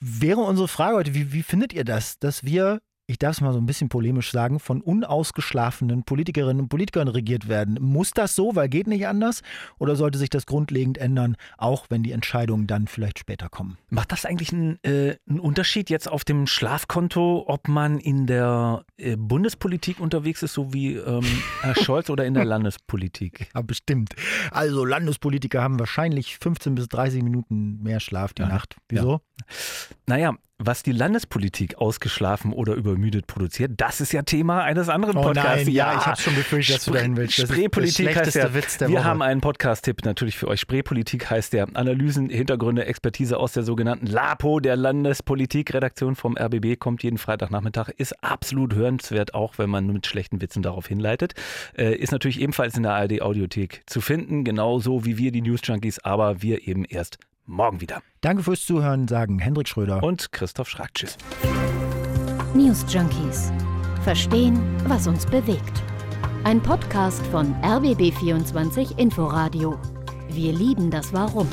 Wäre 0.00 0.40
unsere 0.40 0.68
Frage 0.68 0.96
heute, 0.96 1.14
wie, 1.14 1.32
wie 1.32 1.42
findet 1.42 1.72
ihr 1.72 1.82
das, 1.84 2.20
dass 2.20 2.44
wir 2.44 2.78
ich 3.06 3.18
darf 3.18 3.36
es 3.36 3.40
mal 3.40 3.52
so 3.52 3.58
ein 3.58 3.66
bisschen 3.66 3.88
polemisch 3.88 4.30
sagen, 4.30 4.60
von 4.60 4.80
unausgeschlafenen 4.80 6.04
Politikerinnen 6.04 6.62
und 6.62 6.68
Politikern 6.68 7.08
regiert 7.08 7.48
werden. 7.48 7.78
Muss 7.80 8.12
das 8.12 8.34
so, 8.34 8.54
weil 8.54 8.68
geht 8.68 8.86
nicht 8.86 9.06
anders? 9.06 9.42
Oder 9.78 9.96
sollte 9.96 10.18
sich 10.18 10.30
das 10.30 10.46
grundlegend 10.46 10.98
ändern, 10.98 11.36
auch 11.58 11.86
wenn 11.88 12.02
die 12.02 12.12
Entscheidungen 12.12 12.66
dann 12.66 12.86
vielleicht 12.86 13.18
später 13.18 13.48
kommen? 13.48 13.76
Macht 13.90 14.12
das 14.12 14.24
eigentlich 14.24 14.52
einen, 14.52 14.78
äh, 14.84 15.16
einen 15.28 15.40
Unterschied 15.40 15.90
jetzt 15.90 16.08
auf 16.08 16.24
dem 16.24 16.46
Schlafkonto, 16.46 17.44
ob 17.46 17.68
man 17.68 17.98
in 17.98 18.26
der 18.26 18.84
äh, 18.96 19.16
Bundespolitik 19.16 19.98
unterwegs 20.00 20.42
ist, 20.42 20.54
so 20.54 20.72
wie 20.72 20.94
ähm, 20.94 21.24
Herr 21.60 21.74
Scholz, 21.82 22.08
oder 22.08 22.24
in 22.24 22.34
der 22.34 22.44
Landespolitik? 22.44 23.50
Ja, 23.54 23.62
bestimmt. 23.62 24.14
Also 24.50 24.84
Landespolitiker 24.84 25.60
haben 25.60 25.78
wahrscheinlich 25.78 26.38
15 26.38 26.76
bis 26.76 26.88
30 26.88 27.22
Minuten 27.22 27.82
mehr 27.82 28.00
Schlaf 28.00 28.32
die 28.32 28.42
ja, 28.42 28.48
Nacht. 28.48 28.76
Wieso? 28.88 29.12
Ja. 29.12 29.44
Naja, 30.06 30.34
was 30.66 30.82
die 30.82 30.92
Landespolitik 30.92 31.78
ausgeschlafen 31.78 32.52
oder 32.52 32.74
übermüdet 32.74 33.26
produziert, 33.26 33.72
das 33.76 34.00
ist 34.00 34.12
ja 34.12 34.22
Thema 34.22 34.62
eines 34.62 34.88
anderen 34.88 35.16
oh 35.16 35.22
Podcasts. 35.22 35.66
Nein, 35.66 35.74
ja, 35.74 35.92
ja, 35.92 35.98
ich 35.98 36.06
habe 36.06 36.20
schon 36.20 36.34
befürchtet, 36.34 36.76
dass 36.76 36.84
du 36.84 36.92
dahin 36.92 37.16
willst. 37.16 37.38
Das 37.38 37.48
Spreepolitik 37.48 38.16
heißt 38.16 38.34
ja, 38.34 38.54
Witz 38.54 38.78
der 38.78 38.88
wir 38.88 38.98
Woche. 38.98 39.04
haben 39.04 39.22
einen 39.22 39.40
Podcast-Tipp 39.40 40.04
natürlich 40.04 40.36
für 40.36 40.48
euch. 40.48 40.60
Spreepolitik 40.60 41.30
heißt 41.30 41.52
der 41.52 41.68
Analysen, 41.74 42.28
Hintergründe, 42.28 42.86
Expertise 42.86 43.38
aus 43.38 43.52
der 43.52 43.62
sogenannten 43.62 44.06
LAPO, 44.06 44.60
der 44.60 44.76
Landespolitik-Redaktion 44.76 46.16
vom 46.16 46.36
RBB, 46.36 46.78
kommt 46.78 47.02
jeden 47.02 47.18
Freitagnachmittag, 47.18 47.88
ist 47.96 48.22
absolut 48.22 48.74
hörenswert, 48.74 49.34
auch 49.34 49.58
wenn 49.58 49.70
man 49.70 49.86
mit 49.86 50.06
schlechten 50.06 50.40
Witzen 50.40 50.62
darauf 50.62 50.86
hinleitet. 50.86 51.34
Äh, 51.76 51.94
ist 51.94 52.12
natürlich 52.12 52.40
ebenfalls 52.40 52.76
in 52.76 52.82
der 52.82 52.92
ARD-Audiothek 52.92 53.82
zu 53.86 54.00
finden, 54.00 54.44
genauso 54.44 55.04
wie 55.04 55.18
wir 55.18 55.32
die 55.32 55.42
News 55.42 55.60
Junkies, 55.64 55.98
aber 55.98 56.42
wir 56.42 56.66
eben 56.66 56.84
erst 56.84 57.18
morgen 57.52 57.80
wieder. 57.80 58.02
Danke 58.20 58.42
fürs 58.42 58.64
Zuhören, 58.64 59.06
sagen 59.06 59.38
Hendrik 59.38 59.68
Schröder 59.68 60.02
und 60.02 60.32
Christoph 60.32 60.68
Schrag. 60.68 60.94
Tschüss. 60.94 61.16
News 62.54 62.84
Junkies. 62.88 63.52
Verstehen, 64.02 64.58
was 64.86 65.06
uns 65.06 65.24
bewegt. 65.26 65.82
Ein 66.44 66.60
Podcast 66.60 67.24
von 67.28 67.54
RBB24 67.62 68.98
Inforadio. 68.98 69.78
Wir 70.28 70.52
lieben 70.52 70.90
das 70.90 71.12
Warum. 71.12 71.46